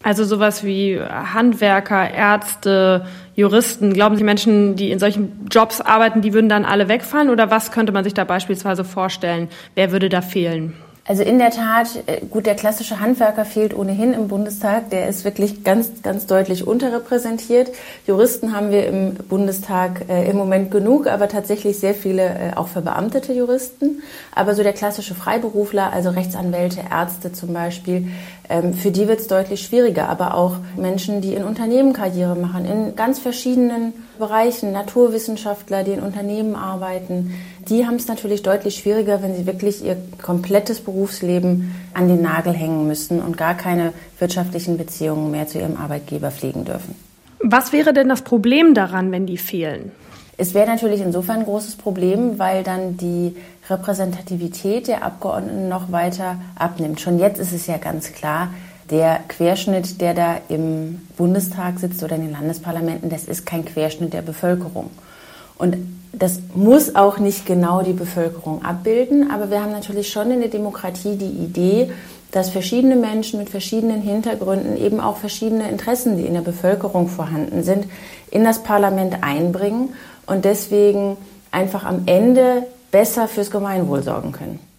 Also 0.03 0.25
sowas 0.25 0.64
wie 0.64 1.01
Handwerker, 1.01 2.11
Ärzte, 2.11 3.07
Juristen, 3.37 3.92
glauben 3.95 4.16
Sie, 4.16 4.25
Menschen, 4.25 4.75
die 4.75 4.90
in 4.90 4.99
solchen 4.99 5.47
Jobs 5.49 5.81
arbeiten, 5.81 6.23
die 6.23 6.33
würden 6.33 6.49
dann 6.49 6.64
alle 6.64 6.88
wegfallen? 6.88 7.31
Oder 7.31 7.51
was 7.51 7.71
könnte 7.71 7.92
man 7.92 8.03
sich 8.03 8.12
da 8.12 8.25
beispielsweise 8.25 8.85
vorstellen? 8.85 9.49
Wer 9.77 9.92
würde 9.92 10.09
da 10.09 10.21
fehlen? 10.21 10.75
Also 11.04 11.24
in 11.24 11.38
der 11.38 11.50
Tat, 11.50 11.88
äh, 12.06 12.24
gut, 12.30 12.46
der 12.46 12.54
klassische 12.54 13.00
Handwerker 13.00 13.44
fehlt 13.44 13.74
ohnehin 13.74 14.14
im 14.14 14.28
Bundestag. 14.28 14.90
Der 14.90 15.08
ist 15.08 15.24
wirklich 15.24 15.64
ganz, 15.64 15.90
ganz 16.04 16.26
deutlich 16.26 16.64
unterrepräsentiert. 16.64 17.72
Juristen 18.06 18.54
haben 18.54 18.70
wir 18.70 18.86
im 18.86 19.14
Bundestag 19.14 20.08
äh, 20.08 20.30
im 20.30 20.36
Moment 20.36 20.70
genug, 20.70 21.08
aber 21.08 21.28
tatsächlich 21.28 21.80
sehr 21.80 21.94
viele 21.94 22.22
äh, 22.22 22.52
auch 22.54 22.68
verbeamtete 22.68 23.32
Juristen. 23.32 24.00
Aber 24.32 24.54
so 24.54 24.62
der 24.62 24.74
klassische 24.74 25.16
Freiberufler, 25.16 25.92
also 25.92 26.10
Rechtsanwälte, 26.10 26.82
Ärzte 26.88 27.32
zum 27.32 27.52
Beispiel, 27.52 28.06
ähm, 28.48 28.72
für 28.72 28.92
die 28.92 29.08
wird 29.08 29.18
es 29.18 29.26
deutlich 29.26 29.62
schwieriger. 29.62 30.08
Aber 30.08 30.34
auch 30.34 30.58
Menschen, 30.76 31.20
die 31.20 31.34
in 31.34 31.42
Unternehmen 31.42 31.94
Karriere 31.94 32.36
machen, 32.36 32.64
in 32.64 32.94
ganz 32.94 33.18
verschiedenen 33.18 33.92
Bereichen, 34.22 34.70
Naturwissenschaftler, 34.70 35.82
die 35.82 35.90
in 35.90 36.00
Unternehmen 36.00 36.54
arbeiten, 36.54 37.35
die 37.68 37.87
haben 37.87 37.96
es 37.96 38.06
natürlich 38.06 38.44
deutlich 38.44 38.76
schwieriger, 38.76 39.20
wenn 39.20 39.35
sie 39.35 39.46
wirklich 39.46 39.85
ihr 39.85 39.96
komplettes 40.22 40.78
Berufsleben 40.78 41.74
an 41.92 42.06
den 42.06 42.22
Nagel 42.22 42.52
hängen 42.52 42.87
müssen 42.87 43.20
und 43.20 43.37
gar 43.37 43.54
keine 43.56 43.92
wirtschaftlichen 44.20 44.78
Beziehungen 44.78 45.32
mehr 45.32 45.48
zu 45.48 45.58
ihrem 45.58 45.76
Arbeitgeber 45.76 46.30
pflegen 46.30 46.64
dürfen. 46.64 46.94
Was 47.40 47.72
wäre 47.72 47.92
denn 47.92 48.08
das 48.08 48.22
Problem 48.22 48.74
daran, 48.74 49.11
wenn 49.11 49.26
die 49.26 49.38
fehlen? 49.38 49.90
Es 50.37 50.54
wäre 50.54 50.68
natürlich 50.68 51.00
insofern 51.00 51.40
ein 51.40 51.44
großes 51.44 51.74
Problem, 51.74 52.38
weil 52.38 52.62
dann 52.62 52.96
die 52.96 53.35
Repräsentativität 53.68 54.87
der 54.87 55.02
Abgeordneten 55.02 55.68
noch 55.68 55.90
weiter 55.90 56.37
abnimmt. 56.54 57.00
Schon 57.00 57.18
jetzt 57.18 57.40
ist 57.40 57.52
es 57.52 57.66
ja 57.66 57.76
ganz 57.76 58.12
klar, 58.12 58.50
der 58.92 59.20
Querschnitt, 59.26 60.00
der 60.00 60.14
da 60.14 60.37
im 60.48 61.00
Bundestag 61.16 61.78
sitzt 61.78 62.02
oder 62.05 62.14
in 62.16 62.22
den 62.22 62.33
Landesparlamenten, 62.33 63.09
das 63.09 63.24
ist 63.24 63.46
kein 63.46 63.64
Querschnitt 63.64 64.12
der 64.12 64.22
Bevölkerung. 64.22 64.90
Und 65.57 65.76
das 66.12 66.40
muss 66.55 66.94
auch 66.94 67.18
nicht 67.18 67.46
genau 67.46 67.83
die 67.83 67.94
Bevölkerung 67.94 68.62
abbilden, 68.62 69.31
aber 69.31 69.50
wir 69.50 69.62
haben 69.62 69.72
natürlich 69.72 70.11
schon 70.12 70.31
in 70.31 70.40
der 70.40 70.50
Demokratie 70.50 71.16
die 71.16 71.24
Idee, 71.24 71.90
dass 72.33 72.50
verschiedene 72.50 72.96
Menschen 72.96 73.38
mit 73.38 73.48
verschiedenen 73.48 74.02
Hintergründen, 74.02 74.76
eben 74.76 75.00
auch 75.00 75.16
verschiedene 75.16 75.70
Interessen, 75.70 76.18
die 76.18 76.26
in 76.26 76.35
der 76.35 76.42
Bevölkerung 76.42 77.09
vorhanden 77.09 77.62
sind, 77.62 77.87
in 78.31 78.44
das 78.44 78.62
Parlament 78.62 79.22
einbringen 79.22 79.94
und 80.26 80.44
deswegen 80.44 81.16
einfach 81.50 81.85
am 81.85 82.02
Ende 82.07 82.66
besser 82.90 83.26
fürs 83.26 83.50
Gemeinwohl 83.50 84.02
sorgen 84.02 84.33
können. 84.33 84.71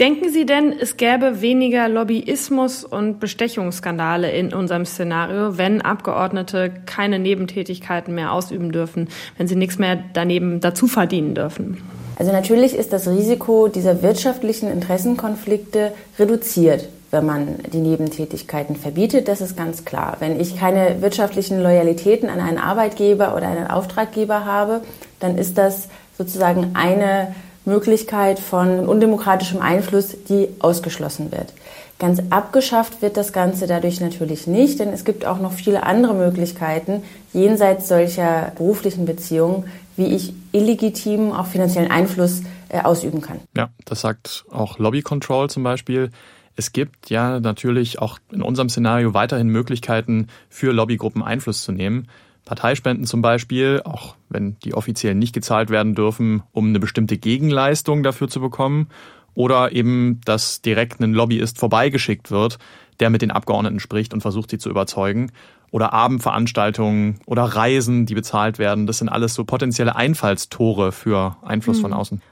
Denken 0.00 0.30
Sie 0.30 0.46
denn, 0.46 0.72
es 0.72 0.96
gäbe 0.96 1.42
weniger 1.42 1.86
Lobbyismus 1.86 2.84
und 2.84 3.20
Bestechungsskandale 3.20 4.30
in 4.32 4.54
unserem 4.54 4.86
Szenario, 4.86 5.58
wenn 5.58 5.82
Abgeordnete 5.82 6.72
keine 6.86 7.18
Nebentätigkeiten 7.18 8.14
mehr 8.14 8.32
ausüben 8.32 8.72
dürfen, 8.72 9.10
wenn 9.36 9.46
sie 9.46 9.56
nichts 9.56 9.78
mehr 9.78 10.02
daneben 10.14 10.60
dazu 10.60 10.86
verdienen 10.86 11.34
dürfen? 11.34 11.82
Also 12.18 12.32
natürlich 12.32 12.74
ist 12.74 12.94
das 12.94 13.08
Risiko 13.08 13.68
dieser 13.68 14.02
wirtschaftlichen 14.02 14.72
Interessenkonflikte 14.72 15.92
reduziert 16.18 16.88
wenn 17.12 17.26
man 17.26 17.56
die 17.72 17.78
Nebentätigkeiten 17.80 18.76
verbietet, 18.76 19.26
das 19.26 19.40
ist 19.40 19.56
ganz 19.56 19.84
klar. 19.84 20.18
Wenn 20.20 20.38
ich 20.38 20.56
keine 20.56 21.02
wirtschaftlichen 21.02 21.60
Loyalitäten 21.60 22.28
an 22.28 22.38
einen 22.38 22.58
Arbeitgeber 22.58 23.34
oder 23.36 23.48
einen 23.48 23.66
Auftraggeber 23.66 24.44
habe, 24.44 24.82
dann 25.18 25.36
ist 25.36 25.58
das 25.58 25.88
sozusagen 26.16 26.70
eine 26.74 27.34
Möglichkeit 27.64 28.38
von 28.38 28.88
undemokratischem 28.88 29.60
Einfluss, 29.60 30.16
die 30.28 30.48
ausgeschlossen 30.60 31.30
wird. 31.30 31.52
Ganz 31.98 32.22
abgeschafft 32.30 33.02
wird 33.02 33.18
das 33.18 33.34
Ganze 33.34 33.66
dadurch 33.66 34.00
natürlich 34.00 34.46
nicht, 34.46 34.80
denn 34.80 34.88
es 34.88 35.04
gibt 35.04 35.26
auch 35.26 35.38
noch 35.38 35.52
viele 35.52 35.82
andere 35.82 36.14
Möglichkeiten 36.14 37.02
jenseits 37.34 37.88
solcher 37.88 38.52
beruflichen 38.56 39.04
Beziehungen, 39.04 39.64
wie 39.96 40.06
ich 40.06 40.32
illegitimen, 40.52 41.32
auch 41.32 41.46
finanziellen 41.46 41.90
Einfluss 41.90 42.42
äh, 42.70 42.80
ausüben 42.80 43.20
kann. 43.20 43.40
Ja, 43.54 43.68
das 43.84 44.00
sagt 44.00 44.46
auch 44.50 44.78
Lobby 44.78 45.02
Control 45.02 45.50
zum 45.50 45.62
Beispiel. 45.62 46.10
Es 46.56 46.72
gibt 46.72 47.10
ja 47.10 47.38
natürlich 47.38 47.98
auch 47.98 48.18
in 48.32 48.40
unserem 48.40 48.70
Szenario 48.70 49.12
weiterhin 49.12 49.48
Möglichkeiten 49.48 50.28
für 50.48 50.72
Lobbygruppen 50.72 51.22
Einfluss 51.22 51.62
zu 51.62 51.72
nehmen. 51.72 52.08
Parteispenden 52.44 53.06
zum 53.06 53.22
Beispiel, 53.22 53.82
auch 53.84 54.16
wenn 54.28 54.56
die 54.60 54.74
offiziell 54.74 55.14
nicht 55.14 55.32
gezahlt 55.32 55.70
werden 55.70 55.94
dürfen, 55.94 56.42
um 56.52 56.68
eine 56.68 56.80
bestimmte 56.80 57.18
Gegenleistung 57.18 58.02
dafür 58.02 58.28
zu 58.28 58.40
bekommen 58.40 58.88
oder 59.34 59.72
eben, 59.72 60.20
dass 60.24 60.60
direkt 60.62 61.00
ein 61.00 61.12
Lobbyist 61.12 61.58
vorbeigeschickt 61.58 62.30
wird, 62.30 62.58
der 62.98 63.10
mit 63.10 63.22
den 63.22 63.30
Abgeordneten 63.30 63.80
spricht 63.80 64.12
und 64.12 64.20
versucht, 64.20 64.50
sie 64.50 64.58
zu 64.58 64.70
überzeugen. 64.70 65.32
Oder 65.72 65.92
Abendveranstaltungen 65.92 67.20
oder 67.26 67.44
Reisen, 67.44 68.04
die 68.04 68.14
bezahlt 68.14 68.58
werden. 68.58 68.88
Das 68.88 68.98
sind 68.98 69.08
alles 69.08 69.34
so 69.34 69.44
potenzielle 69.44 69.94
Einfallstore 69.94 70.90
für 70.90 71.36
Einfluss 71.42 71.78
mhm. 71.78 71.82
von 71.82 71.92
außen. 71.92 72.22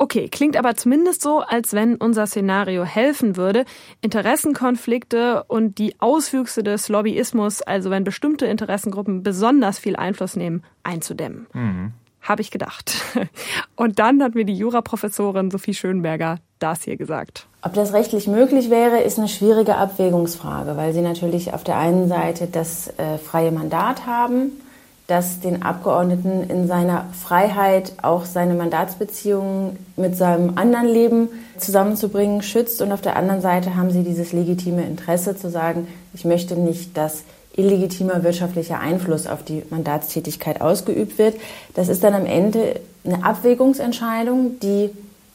Okay, 0.00 0.28
klingt 0.28 0.56
aber 0.56 0.76
zumindest 0.76 1.22
so, 1.22 1.40
als 1.40 1.72
wenn 1.72 1.96
unser 1.96 2.28
Szenario 2.28 2.84
helfen 2.84 3.36
würde, 3.36 3.64
Interessenkonflikte 4.00 5.42
und 5.48 5.78
die 5.78 5.96
Auswüchse 5.98 6.62
des 6.62 6.88
Lobbyismus, 6.88 7.62
also 7.62 7.90
wenn 7.90 8.04
bestimmte 8.04 8.46
Interessengruppen 8.46 9.24
besonders 9.24 9.80
viel 9.80 9.96
Einfluss 9.96 10.36
nehmen, 10.36 10.62
einzudämmen. 10.84 11.48
Mhm 11.52 11.92
habe 12.20 12.42
ich 12.42 12.50
gedacht. 12.50 12.92
Und 13.76 13.98
dann 13.98 14.22
hat 14.22 14.34
mir 14.34 14.44
die 14.44 14.54
Juraprofessorin 14.54 15.50
Sophie 15.50 15.74
Schönberger 15.74 16.38
das 16.58 16.82
hier 16.82 16.96
gesagt. 16.96 17.46
Ob 17.62 17.74
das 17.74 17.92
rechtlich 17.92 18.26
möglich 18.26 18.68
wäre, 18.70 19.00
ist 19.00 19.18
eine 19.18 19.28
schwierige 19.28 19.76
Abwägungsfrage, 19.76 20.76
weil 20.76 20.92
Sie 20.92 21.00
natürlich 21.00 21.54
auf 21.54 21.64
der 21.64 21.76
einen 21.78 22.08
Seite 22.08 22.48
das 22.48 22.88
äh, 22.98 23.18
freie 23.18 23.52
Mandat 23.52 24.06
haben, 24.06 24.60
das 25.08 25.40
den 25.40 25.62
Abgeordneten 25.62 26.48
in 26.50 26.68
seiner 26.68 27.06
Freiheit 27.18 27.94
auch 28.02 28.26
seine 28.26 28.52
Mandatsbeziehungen 28.52 29.78
mit 29.96 30.14
seinem 30.16 30.58
anderen 30.58 30.86
Leben 30.86 31.28
zusammenzubringen 31.56 32.42
schützt. 32.42 32.82
Und 32.82 32.92
auf 32.92 33.00
der 33.00 33.16
anderen 33.16 33.40
Seite 33.40 33.74
haben 33.74 33.90
Sie 33.90 34.02
dieses 34.02 34.32
legitime 34.32 34.84
Interesse 34.84 35.34
zu 35.34 35.50
sagen, 35.50 35.88
ich 36.12 36.26
möchte 36.26 36.56
nicht, 36.56 36.94
dass 36.98 37.22
illegitimer 37.56 38.22
wirtschaftlicher 38.22 38.80
Einfluss 38.80 39.26
auf 39.26 39.42
die 39.42 39.62
Mandatstätigkeit 39.70 40.60
ausgeübt 40.60 41.16
wird. 41.16 41.36
Das 41.74 41.88
ist 41.88 42.04
dann 42.04 42.12
am 42.12 42.26
Ende 42.26 42.78
eine 43.04 43.24
Abwägungsentscheidung, 43.24 44.60
die 44.60 44.90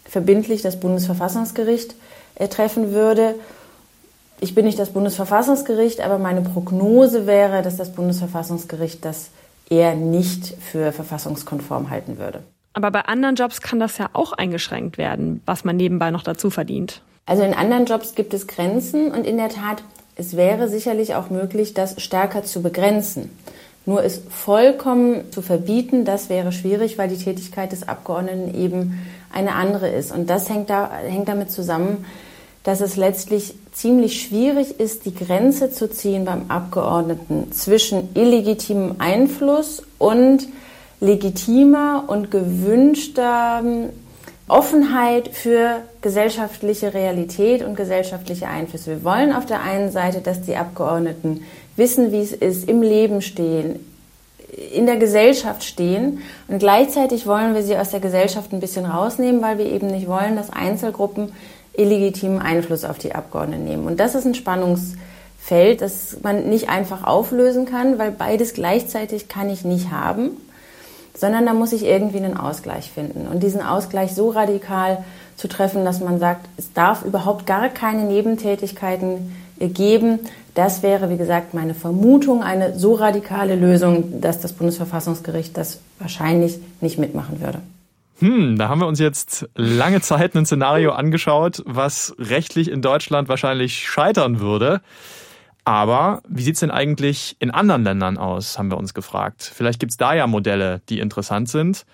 verbindlich 0.05 0.61
das 0.61 0.79
Bundesverfassungsgericht 0.79 1.95
äh, 2.35 2.47
treffen 2.47 2.91
würde. 2.91 3.33
Ich 4.39 4.53
bin 4.53 4.65
nicht 4.65 4.77
das 4.77 4.91
Bundesverfassungsgericht, 4.91 5.99
aber 6.01 6.19
meine 6.19 6.41
Prognose 6.41 7.25
wäre, 7.25 7.63
dass 7.63 7.77
das 7.77 7.91
Bundesverfassungsgericht 7.91 9.03
das 9.03 9.31
eher 9.69 9.95
nicht 9.95 10.55
für 10.61 10.91
verfassungskonform 10.91 11.89
halten 11.89 12.17
würde. 12.17 12.43
Aber 12.73 12.89
bei 12.91 13.01
anderen 13.01 13.35
Jobs 13.35 13.61
kann 13.61 13.79
das 13.79 13.97
ja 13.97 14.09
auch 14.13 14.33
eingeschränkt 14.33 14.97
werden, 14.97 15.41
was 15.45 15.63
man 15.63 15.77
nebenbei 15.77 16.11
noch 16.11 16.23
dazu 16.23 16.49
verdient. 16.49 17.01
Also 17.25 17.43
in 17.43 17.53
anderen 17.53 17.85
Jobs 17.85 18.15
gibt 18.15 18.33
es 18.33 18.47
Grenzen 18.47 19.11
und 19.11 19.25
in 19.25 19.37
der 19.37 19.49
Tat 19.49 19.83
es 20.15 20.37
wäre 20.37 20.69
sicherlich 20.69 21.15
auch 21.15 21.29
möglich, 21.29 21.73
das 21.73 22.01
stärker 22.01 22.43
zu 22.43 22.61
begrenzen. 22.61 23.35
Nur 23.85 24.03
es 24.03 24.21
vollkommen 24.29 25.31
zu 25.31 25.41
verbieten, 25.41 26.05
das 26.05 26.29
wäre 26.29 26.51
schwierig, 26.51 26.97
weil 26.97 27.09
die 27.09 27.17
Tätigkeit 27.17 27.71
des 27.71 27.87
Abgeordneten 27.87 28.53
eben 28.55 28.99
eine 29.31 29.55
andere 29.55 29.89
ist. 29.89 30.11
Und 30.11 30.29
das 30.29 30.49
hängt, 30.49 30.69
da, 30.69 30.89
hängt 30.91 31.27
damit 31.27 31.51
zusammen, 31.51 32.05
dass 32.63 32.79
es 32.79 32.95
letztlich 32.95 33.53
ziemlich 33.73 34.21
schwierig 34.21 34.79
ist, 34.79 35.05
die 35.05 35.13
Grenze 35.13 35.71
zu 35.71 35.89
ziehen 35.89 36.25
beim 36.25 36.45
Abgeordneten 36.47 37.51
zwischen 37.51 38.09
illegitimem 38.15 38.95
Einfluss 38.99 39.83
und 39.97 40.47
legitimer 41.01 42.05
und 42.07 42.31
gewünschter 42.31 43.61
Offenheit 44.47 45.29
für 45.29 45.81
gesellschaftliche 46.01 46.93
Realität 46.93 47.63
und 47.63 47.75
gesellschaftliche 47.75 48.47
Einflüsse. 48.47 48.91
Wir 48.91 49.03
wollen 49.03 49.33
auf 49.33 49.45
der 49.45 49.61
einen 49.61 49.91
Seite, 49.91 50.21
dass 50.21 50.41
die 50.41 50.55
Abgeordneten 50.55 51.43
wissen, 51.75 52.11
wie 52.11 52.21
es 52.21 52.31
ist, 52.31 52.69
im 52.69 52.81
Leben 52.81 53.21
stehen, 53.21 53.79
in 54.73 54.85
der 54.85 54.97
Gesellschaft 54.97 55.63
stehen 55.63 56.19
und 56.47 56.59
gleichzeitig 56.59 57.25
wollen 57.25 57.55
wir 57.55 57.63
sie 57.63 57.77
aus 57.77 57.89
der 57.89 57.99
Gesellschaft 57.99 58.53
ein 58.53 58.59
bisschen 58.59 58.85
rausnehmen, 58.85 59.41
weil 59.41 59.57
wir 59.57 59.65
eben 59.65 59.87
nicht 59.87 60.07
wollen, 60.07 60.35
dass 60.35 60.51
Einzelgruppen 60.51 61.31
illegitimen 61.73 62.39
Einfluss 62.39 62.85
auf 62.85 62.97
die 62.97 63.15
Abgeordneten 63.15 63.65
nehmen. 63.65 63.87
Und 63.87 63.99
das 63.99 64.15
ist 64.15 64.25
ein 64.25 64.35
Spannungsfeld, 64.35 65.81
das 65.81 66.17
man 66.21 66.49
nicht 66.49 66.69
einfach 66.69 67.03
auflösen 67.03 67.65
kann, 67.65 67.99
weil 67.99 68.11
beides 68.11 68.53
gleichzeitig 68.53 69.27
kann 69.27 69.49
ich 69.49 69.63
nicht 69.65 69.91
haben 69.91 70.37
sondern 71.15 71.45
da 71.45 71.53
muss 71.53 71.73
ich 71.73 71.85
irgendwie 71.85 72.17
einen 72.17 72.37
Ausgleich 72.37 72.91
finden. 72.91 73.27
Und 73.27 73.43
diesen 73.43 73.61
Ausgleich 73.61 74.13
so 74.13 74.29
radikal 74.29 75.03
zu 75.35 75.47
treffen, 75.47 75.85
dass 75.85 75.99
man 75.99 76.19
sagt, 76.19 76.47
es 76.57 76.73
darf 76.73 77.03
überhaupt 77.03 77.45
gar 77.45 77.69
keine 77.69 78.03
Nebentätigkeiten 78.03 79.35
geben, 79.59 80.19
das 80.55 80.83
wäre, 80.83 81.09
wie 81.09 81.17
gesagt, 81.17 81.55
meine 81.55 81.73
Vermutung, 81.73 82.43
eine 82.43 82.77
so 82.77 82.93
radikale 82.93 83.55
Lösung, 83.55 84.21
dass 84.21 84.39
das 84.39 84.53
Bundesverfassungsgericht 84.53 85.57
das 85.57 85.79
wahrscheinlich 85.97 86.59
nicht 86.79 86.99
mitmachen 86.99 87.41
würde. 87.41 87.59
Hm, 88.23 88.57
da 88.57 88.69
haben 88.69 88.79
wir 88.79 88.87
uns 88.87 88.99
jetzt 88.99 89.49
lange 89.53 89.99
Zeit 89.99 90.33
ein 90.33 90.45
Szenario 90.45 90.93
angeschaut, 90.93 91.61
was 91.65 92.15
rechtlich 92.17 92.71
in 92.71 92.81
Deutschland 92.81 93.27
wahrscheinlich 93.27 93.89
scheitern 93.89 94.39
würde. 94.39 94.79
Aber 95.65 96.21
wie 96.29 96.41
sieht's 96.41 96.61
denn 96.61 96.71
eigentlich 96.71 97.35
in 97.39 97.51
anderen 97.51 97.83
Ländern 97.83 98.17
aus, 98.17 98.57
haben 98.57 98.71
wir 98.71 98.77
uns 98.77 98.93
gefragt. 98.93 99.51
Vielleicht 99.53 99.81
gibt's 99.81 99.97
da 99.97 100.13
ja 100.13 100.25
Modelle, 100.25 100.81
die 100.87 101.01
interessant 101.01 101.49
sind. 101.49 101.85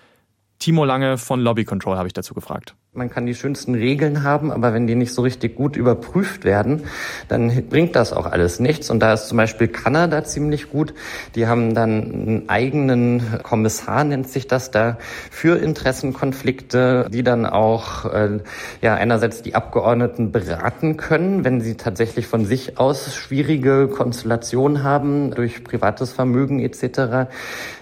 Timo 0.60 0.84
Lange 0.84 1.18
von 1.18 1.40
Lobby 1.40 1.64
Control 1.64 1.96
habe 1.96 2.06
ich 2.06 2.12
dazu 2.12 2.32
gefragt. 2.32 2.76
Man 2.92 3.08
kann 3.08 3.24
die 3.24 3.36
schönsten 3.36 3.76
Regeln 3.76 4.24
haben, 4.24 4.50
aber 4.50 4.74
wenn 4.74 4.88
die 4.88 4.96
nicht 4.96 5.14
so 5.14 5.22
richtig 5.22 5.54
gut 5.54 5.76
überprüft 5.76 6.42
werden, 6.42 6.86
dann 7.28 7.68
bringt 7.68 7.94
das 7.94 8.12
auch 8.12 8.26
alles 8.26 8.58
nichts. 8.58 8.90
Und 8.90 8.98
da 8.98 9.12
ist 9.12 9.28
zum 9.28 9.36
Beispiel 9.36 9.68
Kanada 9.68 10.24
ziemlich 10.24 10.70
gut. 10.70 10.92
Die 11.36 11.46
haben 11.46 11.72
dann 11.72 12.02
einen 12.02 12.48
eigenen 12.48 13.22
Kommissar, 13.44 14.02
nennt 14.02 14.28
sich 14.28 14.48
das 14.48 14.72
da, 14.72 14.98
für 15.30 15.56
Interessenkonflikte, 15.56 17.06
die 17.12 17.22
dann 17.22 17.46
auch 17.46 18.06
äh, 18.06 18.40
ja 18.82 18.96
einerseits 18.96 19.42
die 19.42 19.54
Abgeordneten 19.54 20.32
beraten 20.32 20.96
können, 20.96 21.44
wenn 21.44 21.60
sie 21.60 21.76
tatsächlich 21.76 22.26
von 22.26 22.44
sich 22.44 22.76
aus 22.80 23.14
schwierige 23.14 23.86
Konstellationen 23.86 24.82
haben 24.82 25.30
durch 25.30 25.62
privates 25.62 26.10
Vermögen 26.10 26.58
etc., 26.58 27.30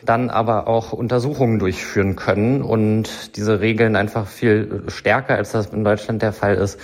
dann 0.04 0.28
aber 0.28 0.68
auch 0.68 0.92
Untersuchungen 0.92 1.58
durchführen 1.58 2.14
können 2.14 2.60
und 2.60 3.36
diese 3.38 3.60
Regeln 3.60 3.96
einfach 3.96 4.26
viel 4.26 4.82
stärker, 4.98 5.36
als 5.36 5.52
das 5.52 5.66
in 5.66 5.84
Deutschland 5.84 6.20
der 6.20 6.32
Fall 6.32 6.56
ist, 6.56 6.78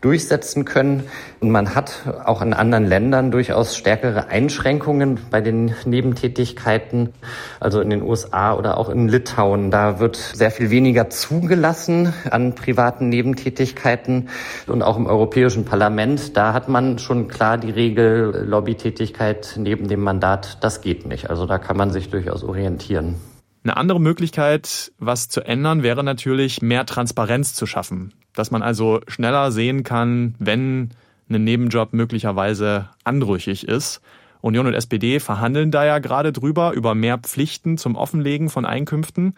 durchsetzen 0.00 0.64
können. 0.64 1.04
Und 1.40 1.50
man 1.50 1.74
hat 1.74 2.02
auch 2.24 2.42
in 2.42 2.52
anderen 2.52 2.84
Ländern 2.84 3.30
durchaus 3.30 3.76
stärkere 3.76 4.28
Einschränkungen 4.28 5.18
bei 5.30 5.40
den 5.40 5.74
Nebentätigkeiten, 5.84 7.12
also 7.58 7.80
in 7.80 7.90
den 7.90 8.02
USA 8.02 8.54
oder 8.54 8.78
auch 8.78 8.88
in 8.88 9.08
Litauen. 9.08 9.70
Da 9.70 9.98
wird 9.98 10.16
sehr 10.16 10.50
viel 10.50 10.70
weniger 10.70 11.10
zugelassen 11.10 12.12
an 12.30 12.54
privaten 12.54 13.08
Nebentätigkeiten 13.08 14.28
und 14.66 14.82
auch 14.82 14.96
im 14.96 15.06
Europäischen 15.06 15.64
Parlament. 15.64 16.36
Da 16.36 16.52
hat 16.52 16.68
man 16.68 16.98
schon 16.98 17.28
klar 17.28 17.58
die 17.58 17.70
Regel 17.70 18.44
Lobbytätigkeit 18.46 19.54
neben 19.56 19.88
dem 19.88 20.00
Mandat. 20.00 20.58
Das 20.60 20.82
geht 20.82 21.06
nicht. 21.06 21.30
Also 21.30 21.46
da 21.46 21.58
kann 21.58 21.76
man 21.76 21.90
sich 21.90 22.10
durchaus 22.10 22.44
orientieren. 22.44 23.16
Eine 23.64 23.78
andere 23.78 23.98
Möglichkeit, 23.98 24.92
was 24.98 25.30
zu 25.30 25.40
ändern, 25.40 25.82
wäre 25.82 26.04
natürlich 26.04 26.60
mehr 26.60 26.84
Transparenz 26.84 27.54
zu 27.54 27.64
schaffen. 27.64 28.12
Dass 28.34 28.50
man 28.50 28.60
also 28.62 29.00
schneller 29.08 29.50
sehen 29.52 29.84
kann, 29.84 30.34
wenn 30.38 30.90
ein 31.30 31.44
Nebenjob 31.44 31.94
möglicherweise 31.94 32.90
anrüchig 33.04 33.66
ist. 33.66 34.02
Union 34.42 34.66
und 34.66 34.74
SPD 34.74 35.18
verhandeln 35.18 35.70
da 35.70 35.86
ja 35.86 35.98
gerade 35.98 36.30
drüber, 36.30 36.72
über 36.72 36.94
mehr 36.94 37.16
Pflichten 37.16 37.78
zum 37.78 37.96
Offenlegen 37.96 38.50
von 38.50 38.66
Einkünften. 38.66 39.34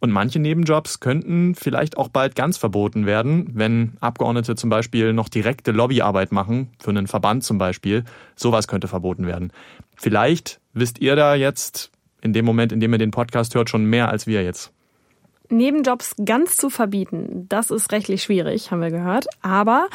Und 0.00 0.10
manche 0.10 0.38
Nebenjobs 0.38 1.00
könnten 1.00 1.54
vielleicht 1.54 1.96
auch 1.96 2.08
bald 2.08 2.34
ganz 2.34 2.58
verboten 2.58 3.06
werden, 3.06 3.52
wenn 3.54 3.96
Abgeordnete 4.00 4.54
zum 4.54 4.68
Beispiel 4.68 5.14
noch 5.14 5.30
direkte 5.30 5.70
Lobbyarbeit 5.70 6.30
machen, 6.30 6.68
für 6.78 6.90
einen 6.90 7.06
Verband 7.06 7.44
zum 7.44 7.56
Beispiel. 7.56 8.04
Sowas 8.36 8.68
könnte 8.68 8.88
verboten 8.88 9.26
werden. 9.26 9.50
Vielleicht 9.96 10.60
wisst 10.74 10.98
ihr 10.98 11.16
da 11.16 11.34
jetzt 11.34 11.90
in 12.22 12.32
dem 12.32 12.44
Moment, 12.44 12.72
in 12.72 12.80
dem 12.80 12.92
ihr 12.92 12.98
den 12.98 13.10
Podcast 13.10 13.54
hört, 13.54 13.68
schon 13.68 13.84
mehr 13.84 14.08
als 14.08 14.26
wir 14.26 14.42
jetzt. 14.42 14.72
Nebenjobs 15.52 16.14
ganz 16.24 16.56
zu 16.56 16.70
verbieten, 16.70 17.46
das 17.48 17.70
ist 17.70 17.92
rechtlich 17.92 18.22
schwierig, 18.22 18.70
haben 18.70 18.80
wir 18.80 18.90
gehört. 18.90 19.26
Aber, 19.42 19.88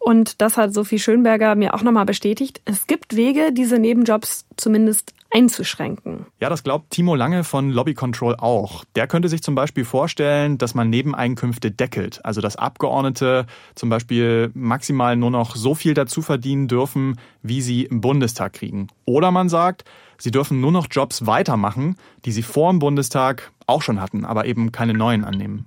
und 0.00 0.40
das 0.42 0.56
hat 0.56 0.74
Sophie 0.74 0.98
Schönberger 0.98 1.54
mir 1.54 1.74
auch 1.74 1.82
nochmal 1.82 2.06
bestätigt, 2.06 2.60
es 2.64 2.86
gibt 2.86 3.14
Wege, 3.14 3.52
diese 3.52 3.78
Nebenjobs 3.78 4.46
zumindest 4.56 5.14
einzuschränken. 5.30 6.26
Ja, 6.40 6.48
das 6.48 6.62
glaubt 6.62 6.90
Timo 6.90 7.14
Lange 7.14 7.44
von 7.44 7.70
Lobby 7.70 7.94
Control 7.94 8.36
auch. 8.36 8.84
Der 8.94 9.06
könnte 9.06 9.28
sich 9.28 9.42
zum 9.42 9.54
Beispiel 9.54 9.84
vorstellen, 9.84 10.58
dass 10.58 10.74
man 10.74 10.88
Nebeneinkünfte 10.88 11.70
deckelt. 11.70 12.24
Also 12.24 12.40
dass 12.40 12.56
Abgeordnete 12.56 13.46
zum 13.74 13.88
Beispiel 13.88 14.50
maximal 14.54 15.16
nur 15.16 15.30
noch 15.30 15.56
so 15.56 15.74
viel 15.74 15.94
dazu 15.94 16.22
verdienen 16.22 16.68
dürfen, 16.68 17.18
wie 17.42 17.60
sie 17.60 17.84
im 17.84 18.00
Bundestag 18.00 18.54
kriegen. 18.54 18.88
Oder 19.04 19.30
man 19.30 19.48
sagt, 19.48 19.84
sie 20.18 20.30
dürfen 20.30 20.60
nur 20.60 20.72
noch 20.72 20.86
Jobs 20.90 21.26
weitermachen, 21.26 21.96
die 22.24 22.32
sie 22.32 22.42
vor 22.42 22.70
dem 22.70 22.78
Bundestag 22.78 23.52
auch 23.66 23.82
schon 23.82 24.00
hatten, 24.00 24.24
aber 24.24 24.46
eben 24.46 24.72
keine 24.72 24.94
neuen 24.94 25.24
annehmen. 25.24 25.66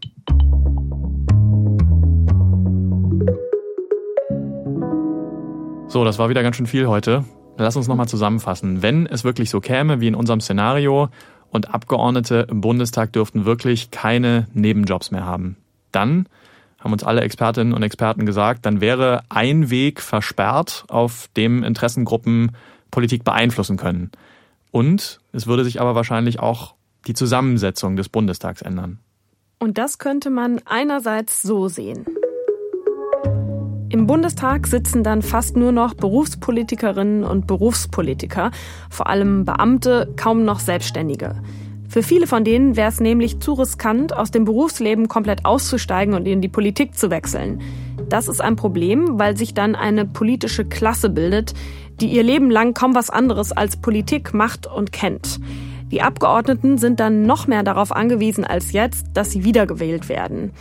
So, 5.87 6.05
das 6.05 6.19
war 6.19 6.29
wieder 6.29 6.43
ganz 6.43 6.55
schön 6.55 6.67
viel 6.67 6.87
heute. 6.87 7.25
Lass 7.57 7.75
uns 7.75 7.87
nochmal 7.87 8.07
zusammenfassen. 8.07 8.81
Wenn 8.83 9.07
es 9.07 9.23
wirklich 9.23 9.49
so 9.49 9.59
käme 9.59 9.99
wie 9.99 10.07
in 10.07 10.15
unserem 10.15 10.39
Szenario 10.39 11.09
und 11.49 11.73
Abgeordnete 11.73 12.47
im 12.49 12.61
Bundestag 12.61 13.11
dürften 13.11 13.45
wirklich 13.45 13.89
keine 13.89 14.47
Nebenjobs 14.53 15.11
mehr 15.11 15.25
haben, 15.25 15.57
dann 15.91 16.27
haben 16.79 16.93
uns 16.93 17.03
alle 17.03 17.21
Expertinnen 17.21 17.73
und 17.73 17.83
Experten 17.83 18.25
gesagt, 18.25 18.65
dann 18.65 18.81
wäre 18.81 19.23
ein 19.29 19.69
Weg 19.69 19.99
versperrt, 19.99 20.85
auf 20.87 21.27
dem 21.35 21.63
Interessengruppen 21.63 22.51
Politik 22.91 23.23
beeinflussen 23.23 23.75
können. 23.77 24.11
Und 24.71 25.19
es 25.31 25.47
würde 25.47 25.63
sich 25.63 25.81
aber 25.81 25.95
wahrscheinlich 25.95 26.39
auch 26.39 26.75
die 27.07 27.13
Zusammensetzung 27.13 27.95
des 27.95 28.09
Bundestags 28.09 28.61
ändern. 28.61 28.99
Und 29.59 29.77
das 29.77 29.97
könnte 29.97 30.29
man 30.29 30.61
einerseits 30.65 31.41
so 31.41 31.67
sehen. 31.67 32.05
Im 33.91 34.05
Bundestag 34.05 34.67
sitzen 34.67 35.03
dann 35.03 35.23
fast 35.23 35.57
nur 35.57 35.71
noch 35.71 35.95
Berufspolitikerinnen 35.95 37.23
und 37.23 37.47
Berufspolitiker, 37.47 38.51
vor 38.89 39.07
allem 39.07 39.45
Beamte, 39.45 40.13
kaum 40.15 40.45
noch 40.45 40.59
Selbstständige. 40.59 41.41
Für 41.87 42.03
viele 42.03 42.27
von 42.27 42.43
denen 42.43 42.75
wäre 42.75 42.89
es 42.89 42.99
nämlich 42.99 43.39
zu 43.39 43.53
riskant, 43.53 44.15
aus 44.15 44.29
dem 44.29 44.45
Berufsleben 44.45 45.07
komplett 45.07 45.43
auszusteigen 45.43 46.13
und 46.13 46.27
in 46.27 46.39
die 46.39 46.47
Politik 46.47 46.95
zu 46.95 47.09
wechseln. 47.09 47.61
Das 48.09 48.27
ist 48.27 48.41
ein 48.41 48.55
Problem, 48.55 49.17
weil 49.17 49.35
sich 49.35 49.55
dann 49.55 49.73
eine 49.73 50.05
politische 50.05 50.65
Klasse 50.65 51.09
bildet, 51.09 51.55
die 52.01 52.07
ihr 52.07 52.23
Leben 52.23 52.49
lang 52.49 52.73
kaum 52.73 52.95
was 52.95 53.09
anderes 53.09 53.51
als 53.51 53.77
Politik 53.77 54.33
macht 54.33 54.67
und 54.67 54.91
kennt. 54.91 55.39
Die 55.91 56.01
Abgeordneten 56.01 56.77
sind 56.77 56.99
dann 56.99 57.23
noch 57.23 57.47
mehr 57.47 57.63
darauf 57.63 57.91
angewiesen 57.91 58.45
als 58.45 58.71
jetzt, 58.71 59.07
dass 59.13 59.31
sie 59.31 59.43
wiedergewählt 59.43 60.07
werden 60.09 60.51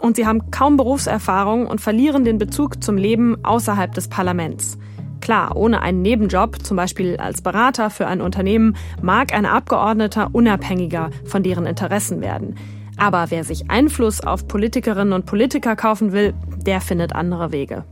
und 0.00 0.16
sie 0.16 0.26
haben 0.26 0.50
kaum 0.50 0.76
Berufserfahrung 0.76 1.66
und 1.66 1.80
verlieren 1.80 2.24
den 2.24 2.38
Bezug 2.38 2.82
zum 2.82 2.96
Leben 2.96 3.44
außerhalb 3.44 3.92
des 3.94 4.08
Parlaments. 4.08 4.78
Klar, 5.20 5.56
ohne 5.56 5.82
einen 5.82 6.02
Nebenjob, 6.02 6.64
zum 6.64 6.76
Beispiel 6.76 7.16
als 7.16 7.42
Berater 7.42 7.90
für 7.90 8.06
ein 8.06 8.20
Unternehmen, 8.20 8.76
mag 9.02 9.34
ein 9.34 9.46
Abgeordneter 9.46 10.30
unabhängiger 10.32 11.10
von 11.24 11.42
deren 11.42 11.66
Interessen 11.66 12.20
werden. 12.20 12.54
Aber 12.96 13.26
wer 13.30 13.44
sich 13.44 13.70
Einfluss 13.70 14.20
auf 14.20 14.46
Politikerinnen 14.46 15.12
und 15.12 15.26
Politiker 15.26 15.76
kaufen 15.76 16.12
will, 16.12 16.34
der 16.64 16.80
findet 16.80 17.14
andere 17.14 17.52
Wege. 17.52 17.84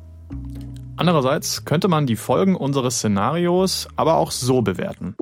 Andererseits 0.99 1.67
könnte 1.67 1.89
man 1.89 2.07
die 2.07 2.17
Folgen 2.17 2.57
unseres 2.57 2.97
Szenarios 2.97 3.89
aber 3.97 4.15
auch 4.15 4.31
so 4.31 4.63
bewerten. 4.63 5.15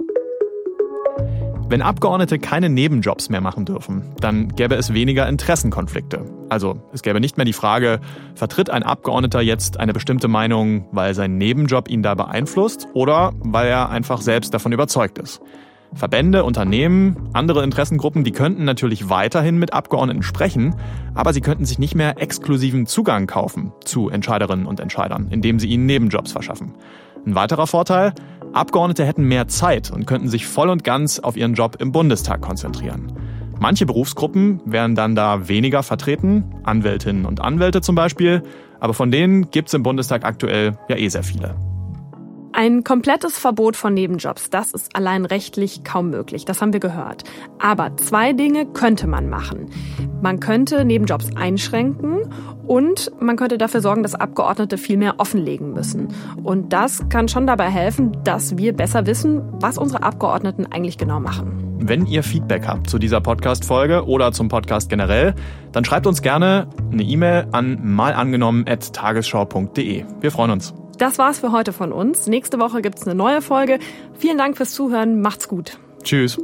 Wenn 1.69 1.83
Abgeordnete 1.83 2.39
keine 2.39 2.69
Nebenjobs 2.69 3.31
mehr 3.31 3.41
machen 3.41 3.65
dürfen, 3.65 4.15
dann 4.21 4.55
gäbe 4.55 4.77
es 4.77 4.93
weniger 4.93 5.29
Interessenkonflikte. 5.29 6.25
Also 6.49 6.81
es 6.93 7.03
gäbe 7.03 7.21
nicht 7.21 7.37
mehr 7.37 7.47
die 7.47 7.53
Frage, 7.53 8.01
vertritt 8.37 8.71
ein 8.71 8.85
Abgeordneter 8.85 9.41
jetzt 9.41 9.81
eine 9.81 9.93
bestimmte 9.93 10.29
Meinung, 10.29 10.87
weil 10.93 11.15
sein 11.15 11.39
Nebenjob 11.39 11.89
ihn 11.89 12.03
da 12.03 12.15
beeinflusst 12.15 12.87
oder 12.93 13.33
weil 13.41 13.67
er 13.67 13.89
einfach 13.89 14.21
selbst 14.21 14.55
davon 14.55 14.73
überzeugt 14.73 15.19
ist. 15.19 15.41
Verbände, 15.95 16.43
Unternehmen, 16.43 17.17
andere 17.33 17.63
Interessengruppen, 17.63 18.25
die 18.25 18.33
könnten 18.33 18.65
natürlich 18.65 19.09
weiterhin 19.11 19.59
mit 19.59 19.73
Abgeordneten 19.73 20.23
sprechen, 20.23 20.75
aber 21.15 21.33
sie 21.33 21.41
könnten 21.41 21.65
sich 21.65 21.79
nicht 21.79 21.95
mehr 21.95 22.21
exklusiven 22.21 22.87
Zugang 22.87 23.27
kaufen 23.27 23.73
zu 23.85 24.09
Entscheiderinnen 24.09 24.67
und 24.67 24.81
Entscheidern, 24.81 25.29
indem 25.31 25.61
sie 25.61 25.69
ihnen 25.69 25.87
Nebenjobs 25.87 26.33
verschaffen. 26.33 26.75
Ein 27.25 27.37
weiterer 27.37 27.67
Vorteil, 27.67 28.13
Abgeordnete 28.53 29.05
hätten 29.05 29.25
mehr 29.25 29.49
Zeit 29.49 29.91
und 29.91 30.07
könnten 30.07 30.29
sich 30.29 30.47
voll 30.47 30.69
und 30.69 30.85
ganz 30.85 31.21
auf 31.21 31.37
ihren 31.37 31.55
Job 31.55 31.77
im 31.81 31.93
Bundestag 31.93 32.41
konzentrieren. 32.41 33.13
Manche 33.61 33.87
Berufsgruppen 33.87 34.61
wären 34.65 34.95
dann 34.95 35.15
da 35.15 35.49
weniger 35.49 35.83
vertreten, 35.83 36.45
Anwältinnen 36.65 37.25
und 37.25 37.41
Anwälte 37.41 37.81
zum 37.81 37.95
Beispiel, 37.95 38.43
aber 38.81 38.95
von 38.95 39.11
denen 39.11 39.51
gibt 39.51 39.69
es 39.69 39.75
im 39.75 39.83
Bundestag 39.83 40.25
aktuell 40.25 40.77
ja 40.89 40.97
eh 40.97 41.09
sehr 41.09 41.23
viele. 41.23 41.55
Ein 42.57 42.85
komplettes 42.85 43.37
Verbot 43.37 43.75
von 43.75 43.95
Nebenjobs, 43.95 44.49
das 44.49 44.73
ist 44.73 44.95
allein 44.95 45.25
rechtlich 45.25 45.83
kaum 45.83 46.11
möglich, 46.11 46.45
das 46.45 46.63
haben 46.63 46.73
wir 46.73 46.79
gehört. 46.79 47.25
Aber 47.59 47.97
zwei 47.97 48.33
Dinge 48.33 48.65
könnte 48.65 49.09
man 49.09 49.29
machen. 49.29 49.71
Man 50.23 50.39
könnte 50.39 50.85
Nebenjobs 50.85 51.35
einschränken 51.35 52.33
und 52.65 53.11
man 53.21 53.35
könnte 53.35 53.59
dafür 53.59 53.81
sorgen, 53.81 54.05
dass 54.05 54.15
Abgeordnete 54.15 54.79
viel 54.79 54.97
mehr 54.97 55.19
offenlegen 55.19 55.73
müssen. 55.73 56.15
Und 56.45 56.73
das 56.73 57.09
kann 57.09 57.27
schon 57.27 57.49
dabei 57.49 57.71
helfen, 57.71 58.17
dass 58.23 58.57
wir 58.57 58.73
besser 58.73 59.05
wissen, 59.05 59.43
was 59.55 59.77
unsere 59.77 60.05
Abgeordneten 60.05 60.67
eigentlich 60.71 60.97
genau 60.97 61.19
machen. 61.19 61.74
Wenn 61.87 62.07
ihr 62.07 62.23
Feedback 62.23 62.67
habt 62.67 62.89
zu 62.89 62.99
dieser 62.99 63.21
Podcast-Folge 63.21 64.07
oder 64.07 64.33
zum 64.33 64.49
Podcast 64.49 64.89
generell, 64.89 65.35
dann 65.71 65.85
schreibt 65.85 66.07
uns 66.07 66.23
gerne 66.23 66.67
eine 66.91 67.03
E-Mail 67.03 67.47
an 67.53 67.79
malangenommen.tagesschau.de. 67.83 70.07
Wir 70.19 70.31
freuen 70.31 70.51
uns. 70.51 70.73
Das 70.97 71.19
war's 71.19 71.41
für 71.41 71.53
heute 71.53 71.75
von 71.75 71.93
uns. 71.93 72.27
Nächste 72.27 72.59
Woche 72.59 72.81
gibt's 72.81 73.07
eine 73.07 73.15
neue 73.15 73.43
Folge. 73.43 73.81
Vielen 74.17 74.39
Dank 74.39 74.57
fürs 74.57 74.73
Zuhören. 74.73 75.21
Macht's 75.21 75.47
gut. 75.47 75.79
Tschüss. 76.03 76.39